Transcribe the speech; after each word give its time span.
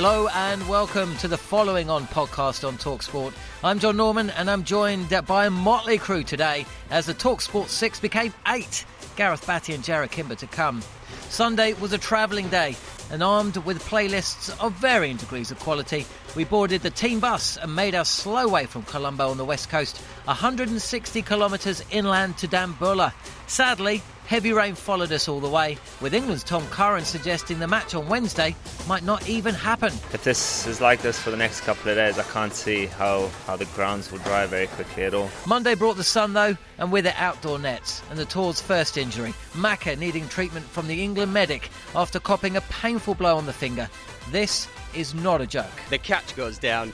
Hello 0.00 0.28
and 0.28 0.68
welcome 0.68 1.16
to 1.16 1.26
the 1.26 1.36
following 1.36 1.90
on 1.90 2.06
podcast 2.06 2.64
on 2.64 2.78
Talksport. 2.78 3.32
I'm 3.64 3.80
John 3.80 3.96
Norman 3.96 4.30
and 4.30 4.48
I'm 4.48 4.62
joined 4.62 5.12
by 5.26 5.46
a 5.46 5.50
motley 5.50 5.98
crew 5.98 6.22
today 6.22 6.66
as 6.88 7.06
the 7.06 7.14
Talksport 7.14 7.66
6 7.66 7.98
became 7.98 8.32
8. 8.46 8.84
Gareth 9.16 9.44
Batty 9.44 9.74
and 9.74 9.82
Jarrod 9.82 10.12
Kimber 10.12 10.36
to 10.36 10.46
come. 10.46 10.84
Sunday 11.30 11.72
was 11.72 11.92
a 11.92 11.98
travelling 11.98 12.48
day 12.48 12.76
and 13.10 13.22
armed 13.22 13.56
with 13.56 13.82
playlists 13.82 14.56
of 14.64 14.72
varying 14.74 15.16
degrees 15.16 15.50
of 15.50 15.58
quality, 15.58 16.06
we 16.36 16.44
boarded 16.44 16.82
the 16.82 16.90
team 16.90 17.20
bus 17.20 17.56
and 17.56 17.74
made 17.74 17.94
our 17.94 18.04
slow 18.04 18.46
way 18.46 18.66
from 18.66 18.82
Colombo 18.82 19.30
on 19.30 19.38
the 19.38 19.44
west 19.44 19.70
coast, 19.70 19.98
160 20.26 21.22
kilometres 21.22 21.82
inland 21.90 22.36
to 22.38 22.46
Dambulla. 22.46 23.12
Sadly, 23.46 24.02
Heavy 24.28 24.52
rain 24.52 24.74
followed 24.74 25.10
us 25.10 25.26
all 25.26 25.40
the 25.40 25.48
way, 25.48 25.78
with 26.02 26.12
England's 26.12 26.44
Tom 26.44 26.62
Curran 26.66 27.02
suggesting 27.02 27.60
the 27.60 27.66
match 27.66 27.94
on 27.94 28.06
Wednesday 28.10 28.54
might 28.86 29.02
not 29.02 29.26
even 29.26 29.54
happen. 29.54 29.90
If 30.12 30.22
this 30.22 30.66
is 30.66 30.82
like 30.82 31.00
this 31.00 31.18
for 31.18 31.30
the 31.30 31.36
next 31.38 31.62
couple 31.62 31.90
of 31.90 31.96
days, 31.96 32.18
I 32.18 32.24
can't 32.24 32.52
see 32.52 32.84
how, 32.84 33.28
how 33.46 33.56
the 33.56 33.64
grounds 33.74 34.12
will 34.12 34.18
dry 34.18 34.44
very 34.44 34.66
quickly 34.66 35.04
at 35.04 35.14
all. 35.14 35.30
Monday 35.46 35.74
brought 35.74 35.96
the 35.96 36.04
sun, 36.04 36.34
though, 36.34 36.58
and 36.76 36.92
with 36.92 37.06
it 37.06 37.14
outdoor 37.16 37.58
nets, 37.58 38.02
and 38.10 38.18
the 38.18 38.26
tour's 38.26 38.60
first 38.60 38.98
injury. 38.98 39.32
Macca 39.54 39.96
needing 39.96 40.28
treatment 40.28 40.66
from 40.66 40.88
the 40.88 41.02
England 41.02 41.32
medic 41.32 41.70
after 41.96 42.20
copping 42.20 42.58
a 42.58 42.60
painful 42.60 43.14
blow 43.14 43.34
on 43.34 43.46
the 43.46 43.52
finger. 43.54 43.88
This 44.30 44.68
is 44.94 45.14
not 45.14 45.40
a 45.40 45.46
joke. 45.46 45.80
The 45.88 45.96
catch 45.96 46.36
goes 46.36 46.58
down 46.58 46.92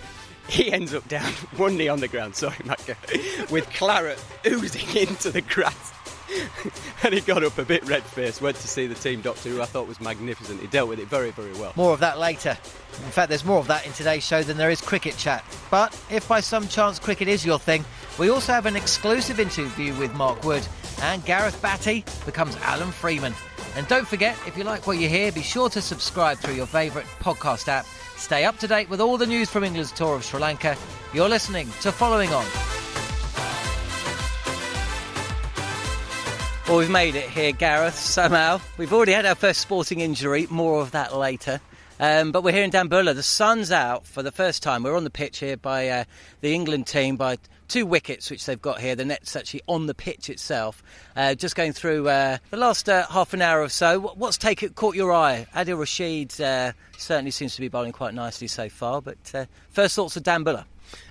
he 0.49 0.71
ends 0.71 0.95
up 0.95 1.09
down 1.09 1.33
one 1.57 1.77
knee 1.77 1.89
on 1.89 2.01
the 2.01 2.07
ground, 2.09 2.37
sorry, 2.37 2.57
Macca, 2.59 3.51
with 3.51 3.69
claret 3.71 4.23
oozing 4.47 4.97
into 5.09 5.31
the 5.31 5.41
grass. 5.41 5.94
and 7.03 7.15
he 7.15 7.21
got 7.21 7.45
up 7.45 7.59
a 7.59 7.65
bit 7.65 7.85
red 7.89 8.03
faced, 8.03 8.41
went 8.41 8.57
to 8.57 8.69
see 8.69 8.87
the 8.87 8.95
team 8.95 9.21
doctor, 9.21 9.49
who 9.49 9.61
I 9.61 9.67
thought 9.67 9.89
was 9.89 10.01
magnificent. 10.01 10.61
He 10.61 10.67
dealt 10.67 10.89
with 10.89 10.99
it 10.99 11.09
very, 11.09 11.31
very 11.31 11.53
well. 11.55 11.73
More 11.77 11.93
of 11.93 12.01
that 12.01 12.19
later. 12.19 12.51
In 12.51 13.11
fact, 13.11 13.29
there's 13.29 13.45
more 13.45 13.59
of 13.59 13.67
that 13.67 13.87
in 13.87 13.93
today's 13.93 14.25
show 14.25 14.43
than 14.43 14.57
there 14.57 14.71
is 14.71 14.81
cricket 14.81 15.17
chat. 15.17 15.45
But 15.71 15.93
if 16.11 16.29
by 16.29 16.41
some 16.41 16.69
chance 16.69 16.99
cricket 16.99 17.29
is 17.29 17.45
your 17.45 17.59
thing, 17.59 17.85
we 18.19 18.31
also 18.31 18.53
have 18.53 18.67
an 18.67 18.77
exclusive 18.77 19.41
interview 19.41 19.95
with 19.95 20.15
Mark 20.15 20.45
Wood, 20.45 20.67
and 21.03 21.25
Gareth 21.25 21.61
Batty 21.61 22.05
becomes 22.25 22.57
Alan 22.57 22.91
Freeman. 22.91 23.35
And 23.77 23.89
don't 23.89 24.07
forget, 24.07 24.37
if 24.47 24.57
you 24.57 24.65
like 24.65 24.87
what 24.87 24.99
you 24.99 25.09
hear, 25.09 25.33
be 25.33 25.43
sure 25.43 25.69
to 25.71 25.81
subscribe 25.81 26.39
through 26.39 26.55
your 26.55 26.67
favourite 26.67 27.07
podcast 27.19 27.69
app. 27.69 27.87
Stay 28.17 28.45
up 28.45 28.59
to 28.59 28.69
date 28.69 28.89
with 28.89 29.01
all 29.01 29.19
the 29.19 29.27
news 29.27 29.51
from 29.51 29.65
England's 29.65 29.93
tour 29.93 30.15
of 30.15 30.25
Sri 30.25 30.41
Lanka. 30.41 30.77
You're 31.13 31.29
listening 31.29 31.69
to 31.81 31.91
Following 31.91 32.33
On. 32.33 32.74
Well, 36.67 36.79
we've 36.79 36.89
made 36.89 37.15
it 37.15 37.29
here, 37.29 37.53
Gareth, 37.53 37.99
somehow. 37.99 38.59
We've 38.79 38.93
already 38.93 39.13
had 39.13 39.27
our 39.27 39.35
first 39.35 39.61
sporting 39.61 40.01
injury, 40.01 40.47
more 40.49 40.81
of 40.81 40.93
that 40.93 41.15
later. 41.15 41.61
Um, 42.01 42.33
but 42.33 42.43
we're 42.43 42.55
here 42.55 42.65
in 42.65 42.71
Dambulla. 42.71 43.15
The 43.15 43.23
sun's 43.23 43.71
out 43.71 44.07
for 44.07 44.23
the 44.23 44.33
first 44.33 44.63
time. 44.63 44.83
We're 44.83 44.97
on 44.97 45.05
the 45.05 45.11
pitch 45.11 45.41
here 45.41 45.59
by 45.59 45.89
uh, 45.91 46.05
the 46.41 46.55
England 46.55 46.87
team 46.87 47.17
by 47.17 47.37
two 47.69 47.85
wickets, 47.85 48.31
which 48.31 48.47
they've 48.47 48.61
got 48.61 48.81
here. 48.81 48.97
The 48.97 49.05
net's 49.05 49.37
actually 49.37 49.61
on 49.69 49.85
the 49.87 49.95
pitch 49.95 50.31
itself. 50.31 50.83
Uh, 51.15 51.35
just 51.35 51.55
going 51.55 51.75
through 51.75 52.09
uh, 52.09 52.39
the 52.49 52.57
last 52.57 52.89
uh, 52.89 53.07
half 53.09 53.35
an 53.35 53.43
hour 53.43 53.61
or 53.61 53.69
so. 53.69 54.01
What's 54.01 54.39
taken, 54.39 54.71
caught 54.71 54.95
your 54.95 55.13
eye? 55.13 55.47
Adil 55.55 55.79
Rashid 55.79 56.41
uh, 56.41 56.73
certainly 56.97 57.31
seems 57.31 57.55
to 57.57 57.61
be 57.61 57.69
bowling 57.69 57.93
quite 57.93 58.15
nicely 58.15 58.47
so 58.47 58.71
far. 58.71 59.03
But 59.03 59.19
uh, 59.35 59.45
first 59.69 59.97
thoughts 59.97 60.17
of 60.17 60.23
Dambulla? 60.23 60.65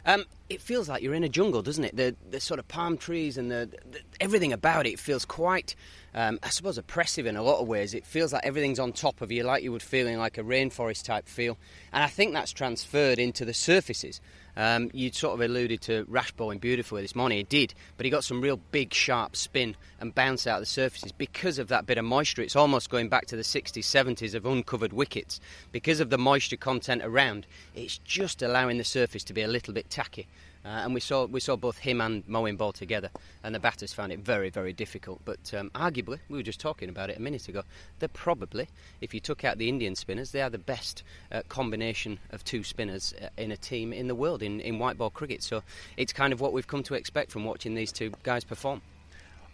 Um, 0.05 0.25
it 0.49 0.61
feels 0.61 0.89
like 0.89 1.01
you're 1.01 1.13
in 1.13 1.23
a 1.23 1.29
jungle, 1.29 1.61
doesn't 1.61 1.83
it? 1.83 1.95
The 1.95 2.15
the 2.29 2.39
sort 2.39 2.59
of 2.59 2.67
palm 2.67 2.97
trees 2.97 3.37
and 3.37 3.49
the, 3.49 3.69
the 3.89 3.99
everything 4.19 4.51
about 4.51 4.85
it 4.85 4.99
feels 4.99 5.25
quite, 5.25 5.75
um, 6.13 6.39
I 6.43 6.49
suppose, 6.49 6.77
oppressive 6.77 7.25
in 7.25 7.37
a 7.37 7.43
lot 7.43 7.61
of 7.61 7.67
ways. 7.67 7.93
It 7.93 8.05
feels 8.05 8.33
like 8.33 8.45
everything's 8.45 8.79
on 8.79 8.91
top 8.91 9.21
of 9.21 9.31
you, 9.31 9.43
like 9.43 9.63
you 9.63 9.71
would 9.71 9.81
feel 9.81 10.07
in 10.07 10.19
like 10.19 10.37
a 10.37 10.43
rainforest 10.43 11.03
type 11.03 11.27
feel, 11.27 11.57
and 11.91 12.03
I 12.03 12.07
think 12.07 12.33
that's 12.33 12.51
transferred 12.51 13.19
into 13.19 13.45
the 13.45 13.53
surfaces. 13.53 14.19
Um, 14.55 14.91
you 14.93 15.11
sort 15.11 15.33
of 15.33 15.41
alluded 15.41 15.81
to 15.81 16.05
Rash 16.07 16.31
bowling 16.31 16.59
beautifully 16.59 17.01
this 17.01 17.15
morning. 17.15 17.37
He 17.39 17.43
did, 17.43 17.73
but 17.97 18.05
he 18.05 18.09
got 18.09 18.23
some 18.23 18.41
real 18.41 18.59
big, 18.71 18.93
sharp 18.93 19.35
spin 19.35 19.75
and 19.99 20.13
bounce 20.13 20.45
out 20.45 20.57
of 20.57 20.61
the 20.61 20.67
surfaces 20.67 21.11
because 21.11 21.57
of 21.59 21.69
that 21.69 21.85
bit 21.85 21.97
of 21.97 22.05
moisture. 22.05 22.41
It's 22.41 22.55
almost 22.55 22.89
going 22.89 23.09
back 23.09 23.25
to 23.27 23.35
the 23.35 23.41
60s, 23.41 23.79
70s 23.79 24.35
of 24.35 24.45
uncovered 24.45 24.93
wickets. 24.93 25.39
Because 25.71 25.99
of 25.99 26.09
the 26.09 26.17
moisture 26.17 26.57
content 26.57 27.01
around, 27.03 27.47
it's 27.75 27.97
just 27.99 28.41
allowing 28.41 28.77
the 28.77 28.83
surface 28.83 29.23
to 29.25 29.33
be 29.33 29.41
a 29.41 29.47
little 29.47 29.73
bit 29.73 29.89
tacky. 29.89 30.27
Uh, 30.65 30.69
and 30.69 30.93
we 30.93 30.99
saw 30.99 31.25
we 31.25 31.39
saw 31.39 31.55
both 31.55 31.77
him 31.77 31.99
and 31.99 32.25
Moeen 32.25 32.57
Ball 32.57 32.71
together, 32.71 33.09
and 33.43 33.53
the 33.53 33.59
batters 33.59 33.91
found 33.91 34.11
it 34.11 34.19
very 34.19 34.49
very 34.49 34.71
difficult. 34.71 35.21
But 35.25 35.53
um, 35.53 35.69
arguably, 35.71 36.19
we 36.29 36.37
were 36.37 36.43
just 36.43 36.59
talking 36.59 36.89
about 36.89 37.09
it 37.09 37.17
a 37.17 37.21
minute 37.21 37.49
ago. 37.49 37.63
They're 37.99 38.09
probably, 38.09 38.69
if 39.01 39.13
you 39.13 39.19
took 39.19 39.43
out 39.43 39.57
the 39.57 39.67
Indian 39.67 39.95
spinners, 39.95 40.31
they 40.31 40.41
are 40.41 40.49
the 40.49 40.57
best 40.57 41.03
uh, 41.31 41.41
combination 41.49 42.19
of 42.31 42.43
two 42.43 42.63
spinners 42.63 43.13
uh, 43.21 43.27
in 43.37 43.51
a 43.51 43.57
team 43.57 43.91
in 43.91 44.07
the 44.07 44.15
world 44.15 44.41
in, 44.41 44.61
in 44.61 44.79
white 44.79 44.97
ball 44.97 45.09
cricket. 45.09 45.43
So 45.43 45.63
it's 45.97 46.13
kind 46.13 46.31
of 46.31 46.39
what 46.39 46.53
we've 46.53 46.67
come 46.67 46.83
to 46.83 46.93
expect 46.93 47.31
from 47.31 47.43
watching 47.43 47.75
these 47.75 47.91
two 47.91 48.13
guys 48.23 48.43
perform. 48.43 48.81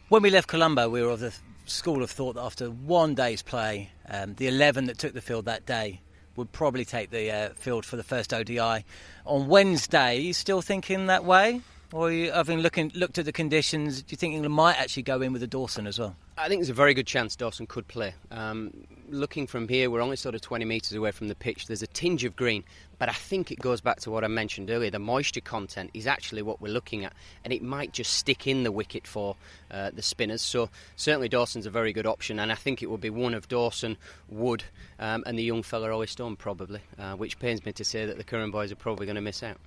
When 0.10 0.22
we 0.22 0.30
left 0.30 0.48
Colombo, 0.48 0.90
we 0.90 1.02
were 1.02 1.12
of 1.12 1.20
the 1.20 1.34
school 1.66 2.02
of 2.04 2.10
thought 2.10 2.34
that 2.34 2.42
after 2.42 2.68
one 2.68 3.16
day's 3.16 3.42
play, 3.42 3.92
um, 4.10 4.36
the 4.36 4.48
11 4.48 4.86
that 4.86 4.98
took 4.98 5.14
the 5.14 5.22
field 5.22 5.46
that 5.46 5.66
day 5.66 6.02
would 6.40 6.52
probably 6.52 6.86
take 6.86 7.12
the 7.12 7.32
uh, 7.32 7.50
field 7.50 7.86
for 7.86 7.96
the 7.96 8.04
first 8.04 8.34
ODI. 8.34 8.84
On 9.26 9.48
Wednesday, 9.48 10.18
are 10.18 10.22
you 10.22 10.34
still 10.34 10.62
thinking 10.62 11.06
that 11.06 11.24
way? 11.24 11.62
Or 11.92 12.12
you, 12.12 12.32
having 12.32 12.60
looking, 12.60 12.92
looked 12.96 13.18
at 13.18 13.26
the 13.26 13.32
conditions, 13.32 14.02
do 14.02 14.14
you 14.14 14.18
think 14.18 14.34
England 14.34 14.54
might 14.54 14.80
actually 14.80 15.04
go 15.04 15.22
in 15.22 15.34
with 15.34 15.44
a 15.44 15.48
Dawson 15.48 15.86
as 15.86 16.00
well? 16.00 16.16
I 16.42 16.48
think 16.48 16.62
there's 16.62 16.70
a 16.70 16.74
very 16.74 16.94
good 16.94 17.06
chance 17.06 17.36
Dawson 17.36 17.68
could 17.68 17.90
play. 17.90 18.14
Um, 18.32 18.72
looking 19.10 19.46
from 19.46 19.68
here, 19.68 19.90
we're 19.90 20.00
only 20.00 20.16
sort 20.16 20.36
of 20.36 20.42
20 20.42 20.64
metres 20.64 20.94
away 20.94 21.12
from 21.12 21.28
the 21.28 21.36
pitch. 21.36 21.68
There's 21.68 21.82
a 21.82 21.88
tinge 21.88 22.24
of 22.24 22.38
green, 22.38 22.64
but 22.98 23.10
I 23.10 23.14
think 23.14 23.52
it 23.52 23.60
goes 23.60 23.82
back 23.82 24.00
to 24.02 24.12
what 24.12 24.24
I 24.24 24.28
mentioned 24.30 24.72
earlier. 24.72 24.90
The 24.90 25.00
moisture 25.00 25.42
content 25.42 25.90
is 25.94 26.08
actually 26.08 26.42
what 26.42 26.62
we're 26.62 26.72
looking 26.72 27.04
at, 27.04 27.12
and 27.44 27.52
it 27.52 27.62
might 27.62 27.92
just 27.92 28.14
stick 28.14 28.48
in 28.48 28.64
the 28.64 28.72
wicket 28.72 29.06
for 29.06 29.36
uh, 29.70 29.92
the 29.94 30.02
spinners. 30.02 30.42
So 30.42 30.70
certainly 30.96 31.28
Dawson's 31.28 31.66
a 31.66 31.70
very 31.70 31.92
good 31.92 32.08
option, 32.08 32.40
and 32.40 32.54
I 32.54 32.56
think 32.56 32.82
it 32.82 32.90
would 32.90 33.02
be 33.02 33.10
one 33.10 33.34
of 33.34 33.50
Dawson, 33.50 33.98
Wood, 34.30 34.64
um, 34.98 35.26
and 35.28 35.38
the 35.38 35.44
young 35.44 35.62
fella 35.62 35.92
Ollie 35.92 36.08
Stone 36.08 36.38
probably, 36.38 36.80
uh, 36.98 37.16
which 37.16 37.38
pains 37.40 37.66
me 37.66 37.74
to 37.74 37.84
say 37.84 38.06
that 38.06 38.16
the 38.16 38.24
Curran 38.24 38.50
boys 38.50 38.72
are 38.72 38.78
probably 38.78 39.06
going 39.06 39.18
to 39.18 39.22
miss 39.22 39.44
out. 39.44 39.58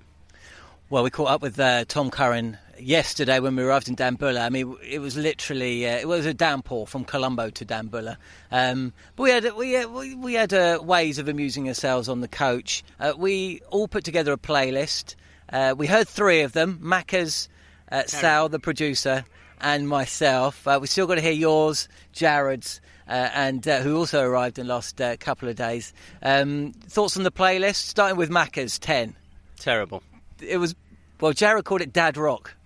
Well, 0.93 1.05
we 1.05 1.09
caught 1.09 1.29
up 1.29 1.41
with 1.41 1.59
uh, 1.59 1.87
Tom 1.87 2.11
Curran 2.11 2.59
yesterday 2.79 3.41
when 3.41 3.57
we 3.57 3.63
arrived 3.63 3.89
in 3.89 3.95
Dambulla. 3.95 4.45
I 4.45 4.51
mean, 4.51 4.77
it 4.87 4.99
was 4.99 5.17
literally 5.17 5.89
uh, 5.89 5.97
it 5.97 6.07
was 6.07 6.27
a 6.27 6.35
downpour 6.35 6.87
from 6.87 7.07
Colombo 7.07 7.49
to 7.49 7.65
Dambulla. 7.65 8.19
Um, 8.51 8.93
but 9.17 9.23
we 9.23 9.31
had 9.31 9.57
we 9.57 9.73
had, 9.73 9.87
we 9.87 10.35
had 10.35 10.53
uh, 10.53 10.81
ways 10.85 11.17
of 11.17 11.29
amusing 11.29 11.67
ourselves 11.67 12.11
on 12.11 12.21
the 12.21 12.29
coach. 12.29 12.85
Uh, 13.01 13.15
we 13.17 13.63
all 13.71 13.89
put 13.89 14.05
together 14.05 14.35
a 14.35 14.37
playlist. 14.37 15.15
Uh, 15.51 15.75
we 15.75 15.87
heard 15.87 16.09
three 16.09 16.43
of 16.43 16.53
them: 16.53 16.79
Macca's, 16.85 17.49
uh, 17.91 18.03
Sal, 18.05 18.51
the 18.51 18.59
producer, 18.59 19.25
and 19.63 19.89
myself. 19.89 20.67
we 20.79 20.87
still 20.87 21.07
got 21.07 21.15
to 21.15 21.23
hear 21.23 21.33
yours, 21.33 21.89
Jarrod's. 22.13 22.83
and 23.07 23.65
who 23.65 23.97
also 23.97 24.21
arrived 24.21 24.59
in 24.59 24.67
the 24.67 24.75
last 24.75 25.01
couple 25.21 25.49
of 25.49 25.57
days. 25.57 25.95
Um, 26.23 26.73
thoughts 26.73 27.17
on 27.17 27.23
the 27.23 27.33
playlist, 27.33 27.77
starting 27.77 28.19
with 28.19 28.29
Macca's 28.29 28.79
ten. 28.79 29.17
Terrible. 29.59 30.03
It 30.45 30.59
was 30.59 30.75
well, 31.23 31.33
Jarrod 31.33 31.63
called 31.65 31.81
it 31.81 31.93
dad 31.93 32.17
rock. 32.17 32.57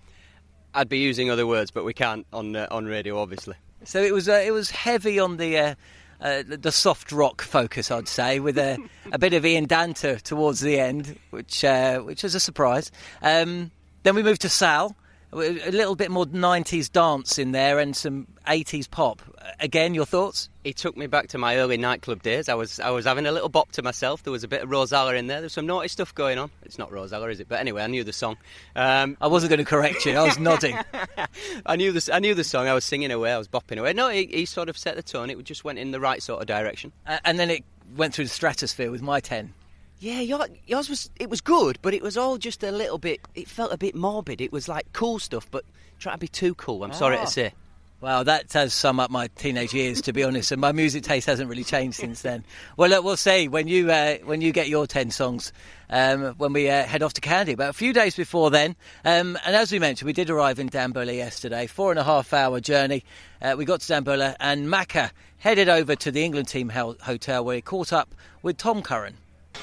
I'd 0.73 0.89
be 0.89 0.97
using 0.97 1.29
other 1.29 1.45
words, 1.45 1.69
but 1.69 1.85
we 1.85 1.93
can't 1.93 2.25
on 2.33 2.55
uh, 2.55 2.67
on 2.71 2.85
radio, 2.85 3.19
obviously. 3.19 3.55
So 3.83 4.01
it 4.01 4.11
was 4.11 4.27
uh, 4.27 4.41
it 4.43 4.51
was 4.51 4.71
heavy 4.71 5.19
on 5.19 5.37
the 5.37 5.57
uh, 5.57 5.75
uh 6.19 6.43
the 6.47 6.71
soft 6.71 7.11
rock 7.11 7.43
focus, 7.43 7.91
I'd 7.91 8.07
say, 8.07 8.39
with 8.39 8.57
a, 8.57 8.77
a 9.11 9.19
bit 9.19 9.33
of 9.33 9.45
Ian 9.45 9.67
Danter 9.67 10.19
towards 10.19 10.59
the 10.59 10.79
end, 10.79 11.19
which 11.29 11.63
uh, 11.63 11.99
which 11.99 12.23
was 12.23 12.33
a 12.33 12.39
surprise. 12.39 12.91
Um, 13.21 13.69
then 14.01 14.15
we 14.15 14.23
moved 14.23 14.41
to 14.41 14.49
Sal, 14.49 14.95
a 15.33 15.71
little 15.71 15.95
bit 15.95 16.09
more 16.09 16.25
90s 16.25 16.91
dance 16.91 17.37
in 17.37 17.51
there 17.51 17.79
and 17.79 17.95
some 17.95 18.27
80s 18.47 18.89
pop. 18.89 19.21
Again, 19.59 19.93
your 19.93 20.05
thoughts? 20.05 20.49
It 20.63 20.77
took 20.77 20.95
me 20.97 21.07
back 21.07 21.29
to 21.29 21.37
my 21.37 21.57
early 21.57 21.77
nightclub 21.77 22.21
days. 22.21 22.49
I 22.49 22.53
was 22.55 22.79
I 22.79 22.89
was 22.89 23.05
having 23.05 23.25
a 23.25 23.31
little 23.31 23.49
bop 23.49 23.71
to 23.73 23.81
myself. 23.81 24.23
There 24.23 24.31
was 24.31 24.43
a 24.43 24.47
bit 24.47 24.61
of 24.61 24.69
Rozalla 24.69 25.17
in 25.17 25.27
there. 25.27 25.39
There's 25.39 25.53
some 25.53 25.65
naughty 25.65 25.87
stuff 25.87 26.13
going 26.13 26.37
on. 26.37 26.49
It's 26.63 26.77
not 26.77 26.91
Rozalla, 26.91 27.31
is 27.31 27.39
it? 27.39 27.47
But 27.47 27.59
anyway, 27.59 27.83
I 27.83 27.87
knew 27.87 28.03
the 28.03 28.13
song. 28.13 28.37
Um, 28.75 29.17
I 29.21 29.27
wasn't 29.27 29.49
going 29.49 29.59
to 29.59 29.65
correct 29.65 30.05
you. 30.05 30.13
I 30.13 30.23
was 30.23 30.39
nodding. 30.39 30.77
I 31.65 31.75
knew 31.75 31.91
the 31.91 32.09
I 32.13 32.19
knew 32.19 32.33
the 32.33 32.43
song. 32.43 32.67
I 32.67 32.73
was 32.73 32.85
singing 32.85 33.11
away. 33.11 33.31
I 33.31 33.37
was 33.37 33.47
bopping 33.47 33.79
away. 33.79 33.93
No, 33.93 34.09
he, 34.09 34.25
he 34.25 34.45
sort 34.45 34.69
of 34.69 34.77
set 34.77 34.95
the 34.95 35.03
tone. 35.03 35.29
It 35.29 35.41
just 35.43 35.63
went 35.63 35.79
in 35.79 35.91
the 35.91 35.99
right 35.99 36.21
sort 36.21 36.41
of 36.41 36.47
direction. 36.47 36.91
Uh, 37.05 37.19
and 37.23 37.39
then 37.39 37.49
it 37.49 37.63
went 37.95 38.13
through 38.13 38.25
the 38.25 38.29
stratosphere 38.29 38.91
with 38.91 39.01
my 39.01 39.19
ten. 39.19 39.53
Yeah, 39.99 40.21
yours 40.21 40.89
was 40.89 41.09
it 41.19 41.29
was 41.29 41.41
good, 41.41 41.79
but 41.81 41.93
it 41.93 42.03
was 42.03 42.17
all 42.17 42.37
just 42.37 42.63
a 42.63 42.71
little 42.71 42.99
bit. 42.99 43.19
It 43.33 43.47
felt 43.47 43.73
a 43.73 43.77
bit 43.77 43.95
morbid. 43.95 44.41
It 44.41 44.51
was 44.51 44.67
like 44.67 44.91
cool 44.93 45.17
stuff, 45.17 45.49
but 45.49 45.65
trying 45.99 46.15
to 46.15 46.19
be 46.19 46.27
too 46.27 46.53
cool. 46.53 46.83
I'm 46.83 46.93
sorry 46.93 47.17
to 47.17 47.23
ah. 47.23 47.25
say. 47.25 47.53
Well, 47.99 48.25
that 48.25 48.49
does 48.49 48.75
sum 48.75 48.99
up 48.99 49.09
my 49.09 49.25
teenage 49.25 49.73
years, 49.73 50.01
to 50.03 50.13
be 50.13 50.23
honest, 50.23 50.51
and 50.51 50.61
my 50.61 50.71
music 50.71 51.01
taste 51.01 51.25
hasn't 51.25 51.49
really 51.49 51.63
changed 51.63 51.97
since 51.97 52.21
then. 52.21 52.43
Well, 52.77 52.91
look, 52.91 53.03
we'll 53.03 53.17
see 53.17 53.47
when 53.47 53.67
you 53.67 53.89
uh, 53.89 54.17
when 54.17 54.39
you 54.41 54.51
get 54.51 54.69
your 54.69 54.85
ten 54.85 55.09
songs 55.09 55.51
um, 55.89 56.35
when 56.37 56.53
we 56.53 56.69
uh, 56.69 56.83
head 56.83 57.01
off 57.01 57.13
to 57.13 57.21
Kandy. 57.21 57.57
But 57.57 57.69
a 57.69 57.73
few 57.73 57.93
days 57.93 58.15
before 58.15 58.51
then, 58.51 58.75
um, 59.03 59.35
and 59.43 59.55
as 59.55 59.71
we 59.71 59.79
mentioned, 59.79 60.05
we 60.05 60.13
did 60.13 60.29
arrive 60.29 60.59
in 60.59 60.69
Dambulla 60.69 61.15
yesterday, 61.15 61.65
four 61.65 61.89
and 61.89 61.99
a 61.99 62.03
half 62.03 62.33
hour 62.33 62.59
journey. 62.59 63.03
Uh, 63.41 63.55
we 63.57 63.65
got 63.65 63.81
to 63.81 63.87
Dambulla, 63.91 64.35
and 64.39 64.67
Macca 64.67 65.09
headed 65.39 65.67
over 65.67 65.95
to 65.95 66.11
the 66.11 66.23
England 66.23 66.49
team 66.49 66.69
hotel 66.69 67.43
where 67.43 67.55
he 67.55 67.61
caught 67.63 67.91
up 67.91 68.13
with 68.43 68.57
Tom 68.57 68.83
Curran. 68.83 69.15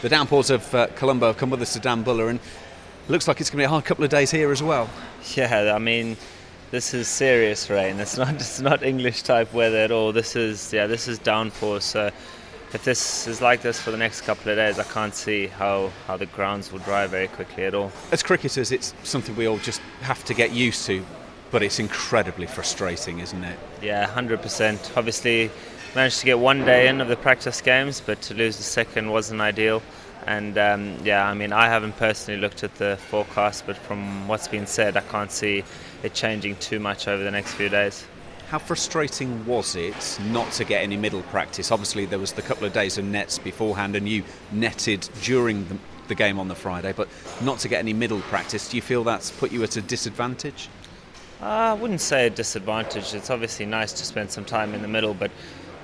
The 0.02 0.08
downpours 0.08 0.50
of 0.50 0.74
uh, 0.74 0.88
Colombo 0.96 1.28
have 1.28 1.36
come 1.36 1.50
with 1.50 1.62
us 1.62 1.72
to 1.74 1.80
Dambulla, 1.80 2.28
and 2.28 2.40
looks 3.08 3.26
like 3.26 3.40
it's 3.40 3.50
going 3.50 3.58
to 3.58 3.62
be 3.62 3.64
a 3.64 3.68
hard 3.68 3.84
couple 3.84 4.04
of 4.04 4.10
days 4.10 4.30
here 4.30 4.50
as 4.50 4.62
well. 4.62 4.90
Yeah, 5.34 5.72
I 5.74 5.78
mean 5.78 6.16
this 6.70 6.92
is 6.92 7.08
serious 7.08 7.70
rain. 7.70 8.00
It's 8.00 8.18
not 8.18 8.34
it's 8.34 8.60
not 8.60 8.82
English 8.82 9.22
type 9.22 9.52
weather 9.54 9.78
at 9.78 9.90
all. 9.90 10.12
This 10.12 10.36
is 10.36 10.72
yeah, 10.72 10.86
this 10.86 11.08
is 11.08 11.18
downpour. 11.18 11.80
So 11.80 12.10
if 12.74 12.82
this 12.82 13.28
is 13.28 13.40
like 13.40 13.62
this 13.62 13.80
for 13.80 13.92
the 13.92 13.96
next 13.96 14.22
couple 14.22 14.50
of 14.50 14.56
days, 14.56 14.80
I 14.80 14.82
can't 14.82 15.14
see 15.14 15.46
how, 15.46 15.92
how 16.08 16.16
the 16.16 16.26
grounds 16.26 16.72
will 16.72 16.80
dry 16.80 17.06
very 17.06 17.28
quickly 17.28 17.64
at 17.64 17.74
all. 17.74 17.92
As 18.10 18.22
cricketers, 18.22 18.72
it's 18.72 18.92
something 19.04 19.36
we 19.36 19.46
all 19.46 19.58
just 19.58 19.80
have 20.00 20.24
to 20.24 20.34
get 20.34 20.50
used 20.50 20.84
to, 20.86 21.06
but 21.52 21.62
it's 21.62 21.78
incredibly 21.78 22.46
frustrating, 22.46 23.20
isn't 23.20 23.44
it? 23.44 23.56
Yeah, 23.80 24.12
100%. 24.12 24.96
Obviously, 24.96 25.52
managed 25.94 26.18
to 26.20 26.26
get 26.26 26.38
one 26.38 26.64
day 26.64 26.88
in 26.88 27.00
of 27.00 27.08
the 27.08 27.16
practice 27.16 27.60
games, 27.60 28.02
but 28.04 28.20
to 28.22 28.34
lose 28.34 28.56
the 28.56 28.62
second 28.62 29.10
wasn't 29.10 29.40
ideal. 29.40 29.82
And 30.26 30.56
um, 30.58 30.98
yeah, 31.04 31.28
I 31.28 31.34
mean, 31.34 31.52
I 31.52 31.68
haven't 31.68 31.96
personally 31.96 32.40
looked 32.40 32.64
at 32.64 32.74
the 32.76 32.98
forecast, 33.08 33.66
but 33.66 33.76
from 33.76 34.26
what's 34.26 34.48
been 34.48 34.66
said, 34.66 34.96
I 34.96 35.02
can't 35.02 35.30
see 35.30 35.62
it 36.02 36.14
changing 36.14 36.56
too 36.56 36.80
much 36.80 37.06
over 37.06 37.22
the 37.22 37.30
next 37.30 37.54
few 37.54 37.68
days. 37.68 38.06
How 38.48 38.58
frustrating 38.58 39.44
was 39.46 39.76
it 39.76 40.18
not 40.30 40.50
to 40.52 40.64
get 40.64 40.82
any 40.82 40.96
middle 40.96 41.22
practice? 41.22 41.70
Obviously, 41.70 42.06
there 42.06 42.18
was 42.18 42.32
the 42.32 42.42
couple 42.42 42.66
of 42.66 42.72
days 42.72 42.98
of 42.98 43.04
nets 43.04 43.38
beforehand, 43.38 43.96
and 43.96 44.08
you 44.08 44.24
netted 44.52 45.08
during 45.22 45.66
the, 45.68 45.76
the 46.08 46.14
game 46.14 46.38
on 46.38 46.48
the 46.48 46.54
Friday, 46.54 46.92
but 46.92 47.08
not 47.42 47.58
to 47.60 47.68
get 47.68 47.78
any 47.78 47.92
middle 47.92 48.20
practice. 48.22 48.68
Do 48.68 48.76
you 48.76 48.82
feel 48.82 49.04
that's 49.04 49.30
put 49.30 49.52
you 49.52 49.62
at 49.62 49.76
a 49.76 49.82
disadvantage? 49.82 50.68
Uh, 51.40 51.44
I 51.44 51.72
wouldn't 51.74 52.00
say 52.00 52.26
a 52.26 52.30
disadvantage. 52.30 53.12
It's 53.12 53.30
obviously 53.30 53.66
nice 53.66 53.92
to 53.94 54.04
spend 54.04 54.30
some 54.30 54.44
time 54.44 54.72
in 54.72 54.82
the 54.82 54.88
middle, 54.88 55.14
but 55.14 55.30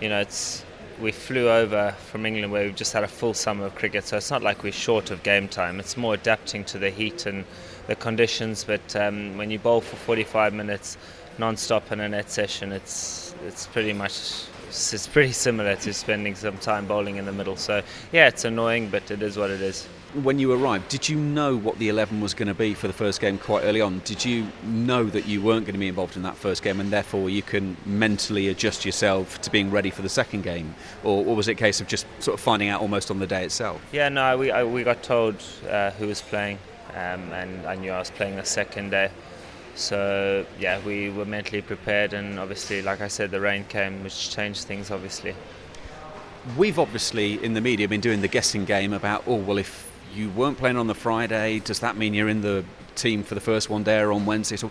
you 0.01 0.09
know, 0.09 0.21
it's 0.21 0.65
we 1.01 1.13
flew 1.13 1.49
over 1.49 1.95
from 2.11 2.27
England 2.27 2.53
where 2.53 2.65
we've 2.65 2.77
just 2.77 2.93
had 2.93 3.05
a 3.05 3.09
full 3.09 3.33
summer 3.33 3.67
of 3.67 3.75
cricket, 3.75 4.05
so 4.05 4.17
it's 4.17 4.31
not 4.31 4.43
like 4.43 4.63
we're 4.63 4.73
short 4.73 5.11
of 5.11 5.23
game 5.23 5.49
time. 5.49 5.81
It's 5.81 5.97
more 5.97 6.15
adapting 6.15 6.65
to 6.65 6.79
the 6.79 6.91
heat 6.91 7.27
and 7.27 7.45
the 7.87 7.97
conditions. 7.97 8.65
But 8.65 8.95
um, 8.97 9.37
when 9.37 9.51
you 9.51 9.59
bowl 9.59 9.81
for 9.81 9.97
45 9.97 10.53
minutes 10.53 10.99
non-stop 11.39 11.91
in 11.93 12.01
a 12.01 12.09
net 12.09 12.31
session, 12.31 12.73
it's 12.73 13.35
it's 13.47 13.67
pretty 13.67 13.93
much 13.93 14.45
it's 14.69 15.07
pretty 15.07 15.33
similar 15.33 15.75
to 15.77 15.93
spending 15.93 16.35
some 16.35 16.59
time 16.59 16.87
bowling 16.87 17.17
in 17.17 17.25
the 17.25 17.33
middle. 17.33 17.57
So 17.57 17.83
yeah, 18.13 18.29
it's 18.29 18.45
annoying, 18.45 18.89
but 18.91 19.11
it 19.11 19.23
is 19.23 19.37
what 19.37 19.51
it 19.51 19.61
is 19.61 19.89
when 20.15 20.39
you 20.39 20.53
arrived, 20.53 20.89
did 20.89 21.09
you 21.09 21.17
know 21.17 21.57
what 21.57 21.79
the 21.79 21.89
11 21.89 22.21
was 22.21 22.35
going 22.35 22.49
to 22.49 22.55
be 22.55 22.75
for 22.75 22.89
the 22.89 22.93
first 22.93 23.21
game 23.21 23.39
quite 23.39 23.63
early 23.63 23.81
on? 23.81 24.01
Did 24.05 24.25
you 24.25 24.47
know 24.65 25.05
that 25.05 25.27
you 25.27 25.41
weren't 25.41 25.67
going 25.67 25.75
to 25.75 25.79
be 25.79 25.89
involved 25.89 26.17
in 26.17 26.23
that 26.23 26.37
first 26.37 26.63
game 26.63 26.81
and 26.81 26.91
therefore 26.91 27.31
you 27.31 27.43
can 27.43 27.77
mentally 27.87 28.49
adjust 28.49 28.85
yourself 28.85 29.41
to 29.43 29.51
being 29.51 29.71
ready 29.71 29.91
for 29.91 30.03
the 30.03 30.09
second 30.09 30.43
game? 30.43 30.75
Or, 31.05 31.25
or 31.25 31.37
was 31.37 31.49
it 31.49 31.53
a 31.53 31.55
case 31.57 31.81
of 31.81 31.87
just 31.87 32.07
sort 32.19 32.35
of 32.35 32.41
finding 32.41 32.69
out 32.69 32.81
almost 32.81 33.11
on 33.11 33.21
the 33.21 33.27
day 33.27 33.45
itself? 33.45 33.81
Yeah, 33.93 34.09
no, 34.09 34.37
we, 34.37 34.51
I, 34.51 34.65
we 34.65 34.83
got 34.83 35.03
told 35.03 35.37
uh, 35.69 35.93
who 35.93 36.09
was 36.09 36.21
playing 36.21 36.59
um, 36.91 37.33
and 37.33 37.67
I 37.67 37.77
knew 37.77 37.93
I 37.93 37.99
was 37.99 38.11
playing 38.11 38.37
the 38.37 38.45
second 38.45 38.91
day. 38.91 39.11
So, 39.77 40.45
yeah, 40.59 40.81
we 40.85 41.11
were 41.11 41.25
mentally 41.25 41.63
prepared 41.63 42.15
and 42.15 42.39
obviously, 42.41 42.83
like 42.83 43.01
I 43.01 43.09
said, 43.09 43.31
the 43.31 43.41
rain 43.41 43.65
came, 43.65 44.03
which 44.03 44.31
changed 44.31 44.65
things 44.65 44.91
obviously. 44.91 45.35
We've 46.57 46.79
obviously 46.79 47.43
in 47.45 47.55
the 47.55 47.61
media 47.61 47.87
been 47.87 48.01
doing 48.01 48.23
the 48.23 48.29
guessing 48.29 48.65
game 48.65 48.93
about, 48.93 49.23
oh, 49.27 49.37
well, 49.37 49.59
if 49.59 49.90
you 50.15 50.31
weren't 50.31 50.59
playing 50.59 50.77
on 50.77 50.87
the 50.87 50.95
Friday. 50.95 51.61
Does 51.61 51.81
that 51.81 51.97
mean 51.97 52.15
you're 52.15 52.29
in 52.29 52.43
the 52.43 52.65
team 52.95 53.23
for 53.23 53.35
the 53.35 53.41
first 53.41 53.71
one 53.71 53.83
day 53.83 54.01
or 54.01 54.13
on 54.13 54.27
Wednesday? 54.27 54.57
So, 54.57 54.71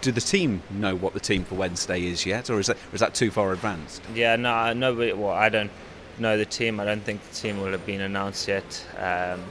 do 0.00 0.12
the 0.12 0.20
team 0.20 0.62
know 0.70 0.94
what 0.94 1.14
the 1.14 1.20
team 1.20 1.44
for 1.44 1.54
Wednesday 1.54 2.06
is 2.06 2.26
yet, 2.26 2.50
or 2.50 2.60
is 2.60 2.66
that 2.66 2.76
is 2.92 3.00
that 3.00 3.14
too 3.14 3.30
far 3.30 3.52
advanced? 3.52 4.02
Yeah, 4.14 4.36
no, 4.36 4.72
nobody. 4.72 5.12
Well, 5.12 5.32
I 5.32 5.48
don't 5.48 5.70
know 6.18 6.36
the 6.36 6.44
team. 6.44 6.78
I 6.78 6.84
don't 6.84 7.02
think 7.02 7.22
the 7.28 7.34
team 7.34 7.60
will 7.60 7.72
have 7.72 7.86
been 7.86 8.02
announced 8.02 8.46
yet. 8.46 8.84
Um, 8.98 9.42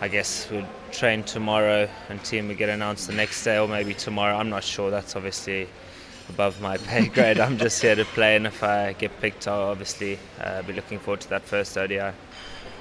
I 0.00 0.08
guess 0.08 0.48
we'll 0.50 0.66
train 0.92 1.22
tomorrow, 1.22 1.88
and 2.10 2.22
team 2.22 2.48
will 2.48 2.56
get 2.56 2.68
announced 2.68 3.06
the 3.06 3.14
next 3.14 3.42
day 3.42 3.58
or 3.58 3.66
maybe 3.66 3.94
tomorrow. 3.94 4.36
I'm 4.36 4.50
not 4.50 4.64
sure. 4.64 4.90
That's 4.90 5.16
obviously 5.16 5.66
above 6.28 6.60
my 6.60 6.76
pay 6.76 7.06
grade. 7.14 7.40
I'm 7.40 7.56
just 7.56 7.80
here 7.80 7.94
to 7.94 8.04
play, 8.04 8.36
and 8.36 8.46
if 8.46 8.62
I 8.62 8.92
get 8.92 9.18
picked, 9.20 9.48
I'll 9.48 9.70
obviously 9.70 10.18
uh, 10.40 10.62
be 10.62 10.74
looking 10.74 10.98
forward 10.98 11.22
to 11.22 11.30
that 11.30 11.42
first 11.42 11.78
ODI 11.78 12.12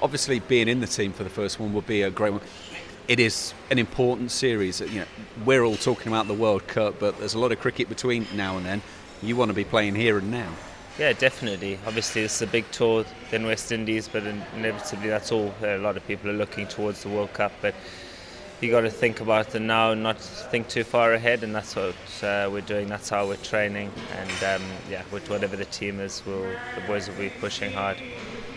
obviously 0.01 0.39
being 0.39 0.67
in 0.67 0.79
the 0.79 0.87
team 0.87 1.13
for 1.13 1.23
the 1.23 1.29
first 1.29 1.59
one 1.59 1.73
would 1.73 1.87
be 1.87 2.01
a 2.01 2.11
great 2.11 2.31
one. 2.31 2.41
It 3.07 3.19
is 3.19 3.53
an 3.69 3.79
important 3.79 4.31
series. 4.31 4.79
You 4.79 5.01
know, 5.01 5.05
we're 5.45 5.63
all 5.63 5.75
talking 5.75 6.07
about 6.07 6.27
the 6.27 6.33
World 6.33 6.67
Cup, 6.67 6.99
but 6.99 7.19
there's 7.19 7.33
a 7.33 7.39
lot 7.39 7.51
of 7.51 7.59
cricket 7.59 7.89
between 7.89 8.27
now 8.33 8.57
and 8.57 8.65
then. 8.65 8.81
You 9.21 9.35
want 9.35 9.49
to 9.49 9.55
be 9.55 9.65
playing 9.65 9.95
here 9.95 10.17
and 10.17 10.31
now. 10.31 10.51
Yeah, 10.97 11.11
definitely. 11.13 11.79
Obviously, 11.87 12.21
it's 12.21 12.41
a 12.41 12.47
big 12.47 12.69
tour 12.71 13.03
than 13.31 13.45
West 13.45 13.71
Indies, 13.71 14.07
but 14.07 14.23
inevitably, 14.55 15.09
that's 15.09 15.31
all. 15.31 15.53
A 15.63 15.77
lot 15.77 15.97
of 15.97 16.05
people 16.05 16.29
are 16.29 16.33
looking 16.33 16.67
towards 16.67 17.03
the 17.03 17.09
World 17.09 17.33
Cup, 17.33 17.51
but 17.61 17.73
you 18.61 18.69
got 18.69 18.81
to 18.81 18.91
think 18.91 19.19
about 19.19 19.49
the 19.49 19.59
now, 19.59 19.91
and 19.91 20.03
not 20.03 20.19
think 20.19 20.69
too 20.69 20.83
far 20.83 21.13
ahead, 21.13 21.43
and 21.43 21.53
that's 21.53 21.75
what 21.75 21.95
uh, 22.23 22.47
we're 22.51 22.61
doing. 22.61 22.87
That's 22.87 23.09
how 23.09 23.27
we're 23.27 23.37
training, 23.37 23.91
and 24.15 24.61
um, 24.61 24.67
yeah, 24.89 25.01
with 25.11 25.29
whatever 25.29 25.55
the 25.55 25.65
team 25.65 25.99
is, 25.99 26.21
we'll, 26.25 26.43
the 26.75 26.81
boys 26.87 27.09
will 27.09 27.17
be 27.17 27.29
pushing 27.41 27.73
hard 27.73 27.97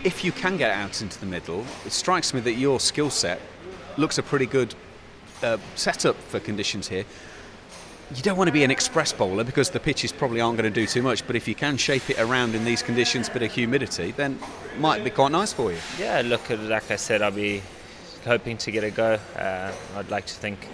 if 0.07 0.23
you 0.23 0.31
can 0.31 0.55
get 0.55 0.71
out 0.71 1.01
into 1.01 1.19
the 1.19 1.25
middle, 1.25 1.65
it 1.85 1.91
strikes 1.91 2.33
me 2.33 2.39
that 2.39 2.53
your 2.53 2.79
skill 2.79 3.09
set 3.09 3.41
looks 3.97 4.17
a 4.17 4.23
pretty 4.23 4.45
good 4.45 4.73
uh, 5.43 5.57
setup 5.75 6.15
for 6.15 6.39
conditions 6.39 6.87
here. 6.87 7.03
you 8.15 8.21
don't 8.21 8.37
want 8.37 8.47
to 8.47 8.53
be 8.53 8.63
an 8.63 8.71
express 8.71 9.11
bowler 9.11 9.43
because 9.43 9.69
the 9.69 9.81
pitches 9.81 10.13
probably 10.13 10.39
aren't 10.39 10.57
going 10.57 10.73
to 10.73 10.73
do 10.73 10.87
too 10.87 11.01
much. 11.01 11.27
But 11.27 11.35
if 11.35 11.45
you 11.45 11.55
can 11.55 11.75
shape 11.75 12.09
it 12.09 12.17
around 12.19 12.55
in 12.55 12.63
these 12.63 12.81
conditions, 12.81 13.27
bit 13.27 13.41
of 13.43 13.51
humidity, 13.51 14.11
then 14.11 14.39
might 14.79 15.03
be 15.03 15.09
quite 15.09 15.33
nice 15.33 15.51
for 15.51 15.73
you. 15.73 15.77
Yeah, 15.99 16.21
look, 16.23 16.49
like 16.49 16.89
I 16.89 16.95
said, 16.95 17.21
I'll 17.21 17.31
be 17.31 17.61
hoping 18.23 18.57
to 18.59 18.71
get 18.71 18.85
a 18.85 18.91
go. 18.91 19.19
Uh, 19.35 19.73
I'd 19.97 20.09
like 20.09 20.25
to 20.27 20.35
think 20.35 20.69